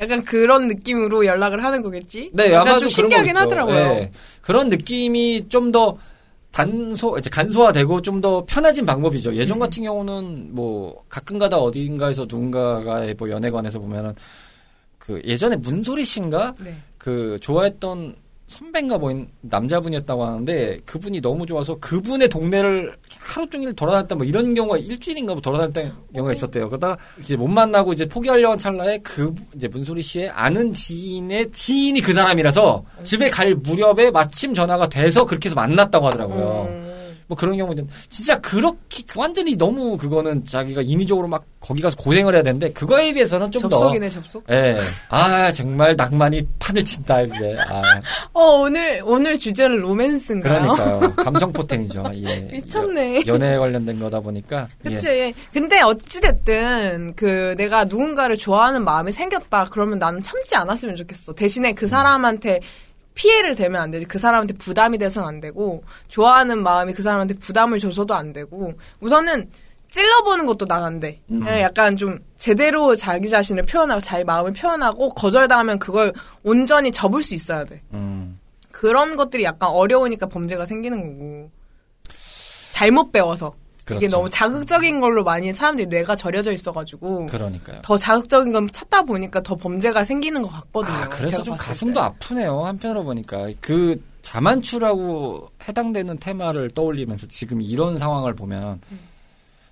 약간 0.00 0.24
그런 0.24 0.66
느낌으로 0.68 1.24
연락을 1.26 1.62
하는 1.62 1.80
거겠지? 1.82 2.30
네, 2.32 2.52
약간 2.52 2.68
아마도 2.68 2.80
좀 2.80 2.88
신기하긴. 2.88 3.36
하더라고요. 3.36 3.76
예. 3.76 4.10
그런 4.40 4.68
느낌이 4.68 5.48
좀 5.48 5.70
더 5.70 5.96
단소, 6.50 7.16
이제 7.18 7.30
간소화되고 7.30 8.02
좀 8.02 8.20
더 8.20 8.44
편해진 8.44 8.84
방법이죠. 8.84 9.30
음. 9.30 9.36
예전 9.36 9.58
같은 9.58 9.82
경우는 9.84 10.48
뭐 10.54 11.02
가끔가다 11.08 11.56
어딘가에서 11.58 12.26
누군가의 12.28 13.14
뭐 13.14 13.30
연애관에서 13.30 13.78
보면은 13.78 14.14
그 14.98 15.20
예전에 15.24 15.56
문소리 15.56 16.04
씨인가 16.04 16.54
네. 16.58 16.74
그 16.98 17.38
좋아했던 17.40 18.14
선배인가 18.52 18.98
뭐 18.98 19.12
남자분이었다고 19.40 20.24
하는데 20.24 20.78
그분이 20.84 21.22
너무 21.22 21.46
좋아서 21.46 21.78
그분의 21.78 22.28
동네를 22.28 22.94
하루 23.18 23.48
종일 23.48 23.72
돌아다녔다 23.74 24.14
뭐 24.14 24.26
이런 24.26 24.52
경우가 24.52 24.76
일주일인가 24.76 25.32
뭐 25.32 25.40
돌아다녔던 25.40 25.92
경우가 26.14 26.32
있었대요. 26.32 26.68
그러다가 26.68 26.98
이제 27.18 27.34
못 27.34 27.48
만나고 27.48 27.94
이제 27.94 28.06
포기하려는 28.06 28.58
찰나에 28.58 28.98
그 28.98 29.34
이제 29.54 29.68
문소리 29.68 30.02
씨의 30.02 30.28
아는 30.30 30.72
지인의 30.72 31.50
지인이 31.50 32.00
그 32.02 32.12
사람이라서 32.12 32.84
집에 33.04 33.28
갈 33.28 33.54
무렵에 33.54 34.10
마침 34.10 34.52
전화가 34.52 34.88
돼서 34.88 35.24
그렇게 35.24 35.48
해서 35.48 35.56
만났다고 35.56 36.06
하더라고요. 36.06 36.66
음. 36.68 36.91
뭐 37.32 37.36
그런 37.36 37.56
경우는 37.56 37.88
진짜 38.10 38.38
그렇게 38.40 39.02
완전히 39.16 39.56
너무 39.56 39.96
그거는 39.96 40.44
자기가 40.44 40.82
인위적으로 40.82 41.26
막 41.28 41.44
거기 41.60 41.80
가서 41.80 41.96
고생을 41.96 42.34
해야 42.34 42.42
되는데 42.42 42.70
그거에 42.72 43.10
비해서는 43.12 43.50
좀 43.50 43.62
더 43.62 43.68
접속이네, 43.78 44.10
접속. 44.10 44.44
예. 44.50 44.76
아, 45.08 45.50
정말 45.52 45.96
낭만이 45.96 46.46
판을 46.58 46.84
친다, 46.84 47.22
이게. 47.22 47.56
아, 47.58 47.82
어, 48.34 48.42
오늘, 48.58 49.00
오늘 49.06 49.38
주제는 49.38 49.78
로맨스인가요? 49.78 50.60
그러니까요. 50.74 51.14
감성 51.24 51.52
포텐이죠. 51.52 52.04
예. 52.14 52.40
미쳤네. 52.52 53.22
여- 53.26 53.32
연애에 53.34 53.56
관련된 53.56 53.98
거다 54.00 54.20
보니까. 54.20 54.68
예. 54.84 54.90
그치. 54.90 55.32
근데 55.54 55.80
어찌 55.80 56.20
됐든, 56.20 57.14
그, 57.16 57.54
내가 57.56 57.84
누군가를 57.86 58.36
좋아하는 58.36 58.84
마음이 58.84 59.12
생겼다. 59.12 59.68
그러면 59.70 59.98
나는 59.98 60.20
참지 60.20 60.54
않았으면 60.56 60.96
좋겠어. 60.96 61.32
대신에 61.34 61.72
그 61.72 61.86
사람한테 61.86 62.60
피해를 63.14 63.54
대면 63.54 63.82
안 63.82 63.90
되지. 63.90 64.04
그 64.06 64.18
사람한테 64.18 64.54
부담이 64.54 64.98
돼서는 64.98 65.28
안 65.28 65.40
되고, 65.40 65.84
좋아하는 66.08 66.62
마음이 66.62 66.92
그 66.94 67.02
사람한테 67.02 67.34
부담을 67.34 67.78
줘서도 67.78 68.14
안 68.14 68.32
되고, 68.32 68.74
우선은 69.00 69.50
찔러보는 69.90 70.46
것도 70.46 70.64
난 70.66 71.00
돼. 71.00 71.20
음. 71.30 71.40
그냥 71.40 71.60
약간 71.60 71.96
좀 71.96 72.18
제대로 72.38 72.96
자기 72.96 73.28
자신을 73.28 73.64
표현하고, 73.64 74.00
자기 74.00 74.24
마음을 74.24 74.52
표현하고, 74.52 75.10
거절당하면 75.10 75.78
그걸 75.78 76.12
온전히 76.42 76.90
접을 76.90 77.22
수 77.22 77.34
있어야 77.34 77.64
돼. 77.64 77.82
음. 77.92 78.38
그런 78.70 79.16
것들이 79.16 79.44
약간 79.44 79.68
어려우니까 79.68 80.26
범죄가 80.26 80.66
생기는 80.66 81.00
거고. 81.00 81.50
잘못 82.70 83.12
배워서. 83.12 83.54
이게 83.90 83.98
그렇죠. 83.98 84.16
너무 84.16 84.30
자극적인 84.30 85.00
걸로 85.00 85.24
많이 85.24 85.52
사람들이 85.52 85.88
뇌가 85.88 86.14
절여져 86.16 86.52
있어가지고 86.52 87.26
그러니까요. 87.26 87.80
더 87.82 87.96
자극적인 87.96 88.52
걸 88.52 88.68
찾다 88.70 89.02
보니까 89.02 89.42
더 89.42 89.56
범죄가 89.56 90.04
생기는 90.04 90.40
것 90.42 90.48
같거든요. 90.50 90.94
아, 90.94 91.08
그래서 91.08 91.42
좀 91.42 91.56
가슴도 91.56 91.94
때. 91.94 92.00
아프네요. 92.00 92.60
한편으로 92.64 93.02
보니까. 93.04 93.48
그 93.60 94.00
자만추라고 94.22 95.48
해당되는 95.66 96.18
테마를 96.18 96.70
떠올리면서 96.70 97.26
지금 97.28 97.60
이런 97.60 97.98
상황을 97.98 98.34
보면 98.34 98.80
음. 98.92 98.98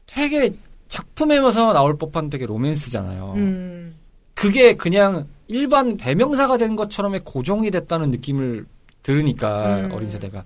되게 0.07 0.51
작품에서 0.88 1.73
나올 1.73 1.96
법한 1.96 2.31
되게 2.31 2.46
로맨스잖아요. 2.46 3.35
음, 3.37 3.94
그게 4.35 4.75
그냥 4.77 5.29
일반 5.46 5.96
대명사가 5.96 6.57
된 6.59 6.75
것처럼의 6.75 7.20
고정이 7.25 7.70
됐다는 7.70 8.11
느낌을 8.11 8.66
들으니까 9.05 9.77
음. 9.79 9.92
어린 9.92 10.11
세대가 10.11 10.44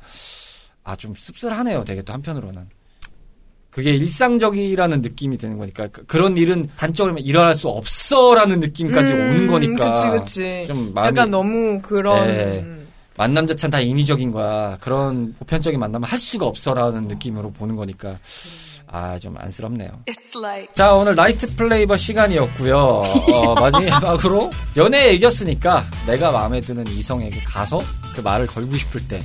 아 0.82 0.96
좀 0.96 1.14
씁쓸하네요. 1.14 1.84
되게 1.84 2.02
또 2.02 2.12
한편으로는 2.12 2.68
그게 3.74 3.90
일상적이라는 3.92 5.02
느낌이 5.02 5.36
드는 5.36 5.58
거니까 5.58 5.88
그- 5.88 6.04
그런 6.06 6.36
일은 6.36 6.64
단적으로 6.76 7.18
일어날 7.18 7.54
수 7.56 7.68
없어라는 7.68 8.60
느낌까지 8.60 9.12
음, 9.12 9.18
오는 9.20 9.46
거니까 9.48 9.94
그치 9.94 10.10
그치. 10.18 10.64
좀 10.68 10.92
마음이 10.94 11.08
약간 11.08 11.30
너무 11.30 11.80
그런 11.82 12.26
네. 12.28 12.64
만남 13.16 13.46
자체는 13.46 13.70
다 13.70 13.80
인위적인 13.80 14.30
거야. 14.30 14.76
그런 14.80 15.34
보편적인 15.38 15.78
만남을 15.80 16.08
할 16.08 16.18
수가 16.18 16.46
없어라는 16.46 17.08
느낌으로 17.08 17.50
보는 17.52 17.74
거니까 17.76 18.16
아 18.86 19.18
좀 19.18 19.34
안쓰럽네요. 19.38 19.88
It's 20.06 20.36
like 20.40 20.72
자 20.72 20.92
오늘 20.94 21.14
Night 21.16 21.52
Flavor 21.56 21.96
시간이었고요. 21.96 22.76
어, 22.76 23.54
마지막으로 23.58 24.50
연애에 24.76 25.14
이겼으니까 25.14 25.84
내가 26.06 26.30
마음에 26.30 26.60
드는 26.60 26.86
이성에게 26.86 27.40
가서 27.40 27.80
그 28.14 28.20
말을 28.20 28.46
걸고 28.46 28.76
싶을 28.76 29.06
때 29.08 29.20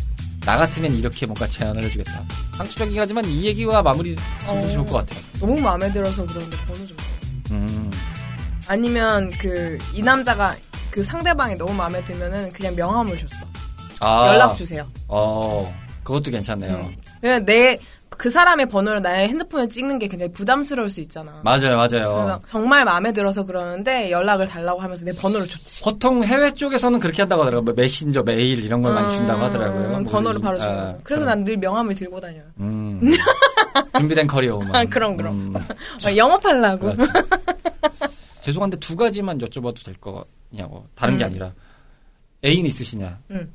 나 0.50 0.58
같으면 0.58 0.96
이렇게 0.96 1.28
뭔가 1.28 1.46
제안을 1.48 1.84
해주겠다. 1.84 2.24
상투적이긴 2.58 3.00
하지만 3.00 3.24
이 3.26 3.46
얘기가 3.46 3.84
마무리 3.84 4.16
지면 4.48 4.64
어. 4.66 4.70
좋을 4.72 4.84
것 4.88 4.94
같아요. 5.06 5.24
너무 5.40 5.60
마음에 5.62 5.92
들어서 5.92 6.26
그런데 6.26 6.58
번호 6.66 6.86
좀. 6.88 6.98
음, 7.52 7.92
아니면 8.68 9.30
그 9.38 9.78
이 9.94 10.02
남자가 10.02 10.56
그 10.90 11.04
상대방이 11.04 11.54
너무 11.56 11.72
마음에 11.74 12.04
들면은 12.04 12.50
그냥 12.50 12.76
명함을 12.76 13.16
줬어. 13.20 13.46
아, 14.00 14.26
연락 14.30 14.56
주세요. 14.56 14.88
어, 15.08 15.72
그것도 16.04 16.32
괜찮네요. 16.32 16.78
음. 16.78 16.98
그냥 17.22 17.46
내 17.46 17.78
그 18.20 18.30
사람의 18.30 18.68
번호를 18.68 19.02
나의 19.02 19.30
핸드폰에 19.30 19.70
찍는 19.70 19.98
게 19.98 20.10
굉장히 20.10 20.34
부담스러울 20.34 20.92
수 20.92 21.00
있잖아. 21.00 21.40
맞아요, 21.46 21.78
맞아요. 21.78 22.42
정말 22.46 22.84
마음에 22.84 23.14
들어서 23.14 23.46
그러는데 23.46 24.12
연락을 24.12 24.46
달라고 24.46 24.82
하면서 24.82 25.06
내 25.06 25.14
번호를 25.14 25.48
줬지. 25.48 25.84
보통 25.86 26.22
해외 26.26 26.54
쪽에서는 26.54 27.00
그렇게 27.00 27.22
한다고 27.22 27.44
하더라고요. 27.44 27.64
뭐 27.64 27.74
메신저, 27.74 28.22
메일 28.24 28.62
이런 28.66 28.82
걸 28.82 28.94
많이 28.94 29.10
준다고 29.16 29.42
하더라고요. 29.44 29.96
음, 30.00 30.04
뭐 30.04 30.12
번호를 30.12 30.42
이- 30.42 30.44
바로 30.44 30.60
주는 30.60 30.78
아. 30.78 30.98
그래서. 31.02 31.24
난 31.24 31.46
늘 31.46 31.56
명함을 31.56 31.96
들고 31.96 32.20
다녀요. 32.20 32.44
음. 32.60 33.00
준비된 33.98 34.28
커리어 34.28 34.58
우먼. 34.58 34.76
아, 34.76 34.84
그럼, 34.84 35.16
그럼. 35.16 35.34
음, 35.34 35.56
어, 35.56 36.16
영업하려고. 36.18 36.92
죄송한데 38.42 38.78
두 38.80 38.98
가지만 38.98 39.38
여쭤봐도 39.38 39.86
될 39.86 39.96
거냐고. 39.96 40.86
다른 40.94 41.16
게 41.16 41.24
음. 41.24 41.28
아니라 41.30 41.54
애인 42.44 42.66
있으시냐? 42.66 43.18
음. 43.32 43.54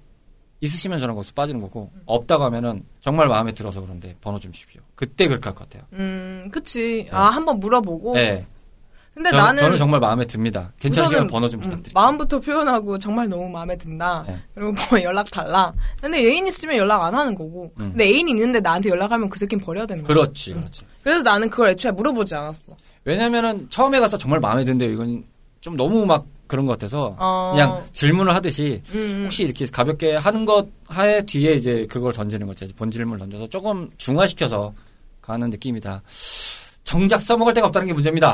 있으시면 0.65 0.99
저는 0.99 1.15
거기서 1.15 1.33
빠지는 1.35 1.61
거고 1.61 1.91
없다고 2.07 2.45
하면은 2.45 2.85
정말 3.01 3.29
마음에 3.29 3.53
들어서 3.53 3.81
그런데 3.81 4.17
번호 4.21 4.39
좀 4.41 4.51
주십시오. 4.53 4.81
그때 4.95 5.29
그렇게 5.29 5.49
할 5.49 5.55
것 5.55 5.69
같아요. 5.69 5.87
음, 5.93 6.49
그치. 6.51 7.07
아, 7.11 7.27
한번 7.27 7.61
물어보고. 7.61 8.15
네. 8.15 8.47
근데 9.13 9.31
저, 9.31 9.37
나는. 9.37 9.59
저는 9.61 9.77
정말 9.77 10.01
마음에 10.01 10.25
듭니다. 10.25 10.73
괜찮으시면 10.81 11.29
번호 11.29 11.49
좀 11.49 11.61
음, 11.61 11.63
부탁드립니다. 11.65 12.01
마음부터 12.01 12.41
표현하고 12.41 12.99
정말 12.99 13.29
너무 13.29 13.49
마음에 13.49 13.77
든다. 13.77 14.25
네. 14.27 14.37
그리고 14.55 14.73
뭐 14.91 15.01
연락 15.05 15.31
달라. 15.31 15.73
근데 16.01 16.19
애인 16.19 16.47
있으면 16.49 16.77
연락 16.77 17.03
안 17.05 17.15
하는 17.15 17.35
거고. 17.35 17.71
음. 17.79 17.91
근데 17.91 18.07
애인이 18.07 18.31
있는데 18.33 18.59
나한테 18.61 18.89
연락하면 18.89 19.29
그 19.29 19.39
새끼는 19.39 19.65
버려야 19.65 19.87
되는 19.87 20.03
거야. 20.03 20.13
그렇지, 20.15 20.55
그렇지. 20.55 20.85
그래서 21.05 21.23
나는 21.23 21.49
그걸 21.51 21.69
애초에 21.71 21.93
물어보지 21.93 22.35
않았어. 22.35 22.73
왜냐면은 23.05 23.69
처음에 23.69 24.01
가서 24.01 24.17
정말 24.19 24.41
마음에 24.41 24.65
드는데 24.65 24.87
이건 24.87 25.25
좀 25.61 25.77
너무 25.77 26.05
막 26.07 26.25
그런 26.47 26.67
것 26.67 26.73
같아서 26.73 27.17
어. 27.19 27.53
그냥 27.55 27.85
질문을 27.93 28.35
하듯이 28.35 28.83
음, 28.93 28.99
음. 28.99 29.23
혹시 29.25 29.45
이렇게 29.45 29.67
가볍게 29.67 30.17
하는 30.17 30.45
것 30.45 30.69
하에 30.89 31.23
뒤에 31.23 31.55
이제 31.55 31.87
그걸 31.89 32.13
던지는 32.13 32.47
거지 32.47 32.73
본질문을 32.75 33.19
던져서 33.19 33.49
조금 33.49 33.89
중화시켜서 33.97 34.75
가는 35.23 35.49
느낌이다. 35.51 36.03
정작 36.85 37.21
써먹을 37.21 37.55
데가 37.55 37.69
없다는 37.69 37.87
게 37.87 37.93
문제입니다. 37.95 38.33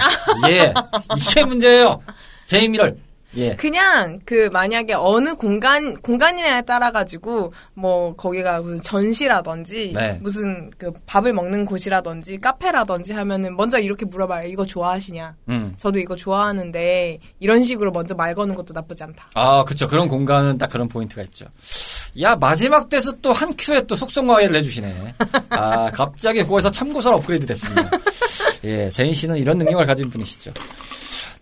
예, 0.50 0.74
이게 1.16 1.44
문제예요. 1.44 2.00
제이미를 2.46 2.98
예. 3.36 3.56
그냥 3.56 4.20
그 4.24 4.48
만약에 4.52 4.94
어느 4.94 5.34
공간 5.34 5.94
공간이냐에 6.00 6.62
따라 6.62 6.90
가지고 6.92 7.52
뭐 7.74 8.14
거기가 8.14 8.60
무슨 8.60 8.80
전시라든지 8.82 9.92
네. 9.94 10.18
무슨 10.22 10.70
그 10.78 10.92
밥을 11.06 11.32
먹는 11.32 11.64
곳이라든지 11.64 12.38
카페라든지 12.38 13.12
하면은 13.12 13.56
먼저 13.56 13.78
이렇게 13.78 14.04
물어봐요. 14.06 14.48
이거 14.48 14.64
좋아하시냐? 14.66 15.34
음. 15.48 15.72
저도 15.76 15.98
이거 15.98 16.14
좋아하는데 16.16 17.18
이런 17.40 17.64
식으로 17.64 17.90
먼저 17.90 18.14
말 18.14 18.34
거는 18.34 18.54
것도 18.54 18.74
나쁘지 18.74 19.02
않다. 19.04 19.30
아, 19.34 19.64
그쵸. 19.64 19.86
그런 19.88 20.08
공간은 20.08 20.58
딱 20.58 20.70
그런 20.70 20.88
포인트가 20.88 21.22
있죠. 21.22 21.46
야, 22.20 22.36
마지막 22.36 22.88
때서 22.88 23.12
또 23.22 23.30
한 23.32 23.54
큐에 23.56 23.86
또 23.86 23.94
속성과외를 23.94 24.56
해주시네. 24.56 25.14
아, 25.50 25.90
갑자기 25.92 26.42
그거에서 26.42 26.70
참고서로 26.70 27.16
업그레이드 27.18 27.46
됐습니다. 27.46 27.90
예, 28.64 28.90
제인 28.90 29.14
씨는 29.14 29.36
이런 29.38 29.56
능력을 29.56 29.86
가진 29.86 30.10
분이시죠. 30.10 30.52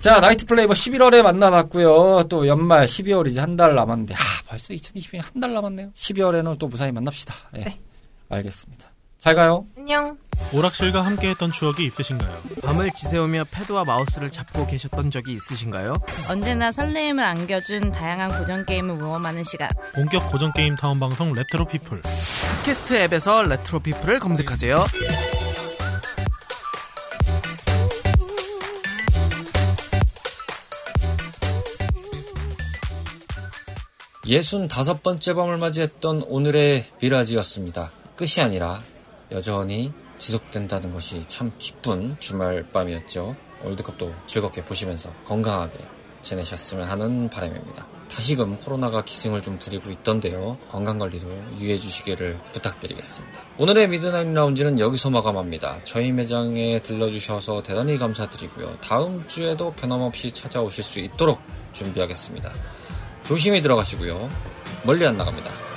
자, 0.00 0.20
나이트 0.20 0.46
플레이버 0.46 0.74
11월에 0.74 1.22
만나봤고요. 1.22 2.24
또 2.28 2.46
연말 2.46 2.86
12월 2.86 3.26
이제 3.26 3.40
한 3.40 3.56
달 3.56 3.74
남았는데, 3.74 4.14
아, 4.14 4.18
벌써 4.46 4.72
2020년 4.72 5.22
한 5.32 5.40
달 5.40 5.52
남았네요. 5.54 5.90
12월에는 5.94 6.58
또 6.58 6.68
무사히 6.68 6.92
만납시다. 6.92 7.34
예, 7.56 7.60
네. 7.64 7.80
알겠습니다. 8.28 8.88
잘 9.18 9.34
가요. 9.34 9.66
안녕. 9.76 10.16
오락실과 10.54 11.00
함께했던 11.04 11.50
추억이 11.50 11.84
있으신가요? 11.86 12.32
밤을 12.62 12.92
지새우며 12.92 13.46
패드와 13.50 13.84
마우스를 13.84 14.30
잡고 14.30 14.68
계셨던 14.68 15.10
적이 15.10 15.32
있으신가요? 15.32 15.94
언제나 16.28 16.70
설레임을 16.70 17.24
안겨준 17.24 17.90
다양한 17.90 18.38
고전 18.38 18.64
게임을 18.64 18.94
모험하는 18.94 19.42
시간. 19.42 19.68
본격 19.96 20.30
고전 20.30 20.52
게임 20.52 20.76
타운 20.76 21.00
방송 21.00 21.32
레트로 21.32 21.64
피플. 21.66 22.00
팟캐스트 22.02 22.94
앱에서 22.94 23.42
레트로 23.42 23.80
피플을 23.80 24.20
검색하세요. 24.20 24.76
예순 34.28 34.68
다섯 34.68 35.02
번째 35.02 35.32
밤을 35.32 35.56
맞이했던 35.56 36.24
오늘의 36.28 36.84
미라지였습니다. 37.00 37.90
끝이 38.14 38.44
아니라 38.44 38.82
여전히 39.32 39.90
지속된다는 40.18 40.92
것이 40.92 41.20
참 41.20 41.50
기쁜 41.56 42.14
주말 42.20 42.70
밤이었죠. 42.70 43.34
월드컵도 43.64 44.12
즐겁게 44.26 44.66
보시면서 44.66 45.14
건강하게 45.24 45.78
지내셨으면 46.20 46.90
하는 46.90 47.30
바람입니다. 47.30 47.86
다시금 48.10 48.56
코로나가 48.56 49.02
기승을 49.02 49.40
좀 49.40 49.56
부리고 49.56 49.90
있던데요. 49.92 50.58
건강관리도 50.68 51.26
유의해 51.58 51.78
주시기를 51.78 52.38
부탁드리겠습니다. 52.52 53.40
오늘의 53.56 53.88
미드나잇 53.88 54.28
라운지는 54.28 54.78
여기서 54.78 55.08
마감합니다. 55.08 55.82
저희 55.84 56.12
매장에 56.12 56.80
들러주셔서 56.82 57.62
대단히 57.62 57.96
감사드리고요. 57.96 58.76
다음 58.82 59.22
주에도 59.22 59.72
변함없이 59.72 60.32
찾아오실 60.32 60.84
수 60.84 61.00
있도록 61.00 61.40
준비하겠습니다. 61.72 62.52
조심히 63.28 63.60
들어가시고요. 63.60 64.30
멀리 64.84 65.06
안 65.06 65.18
나갑니다. 65.18 65.68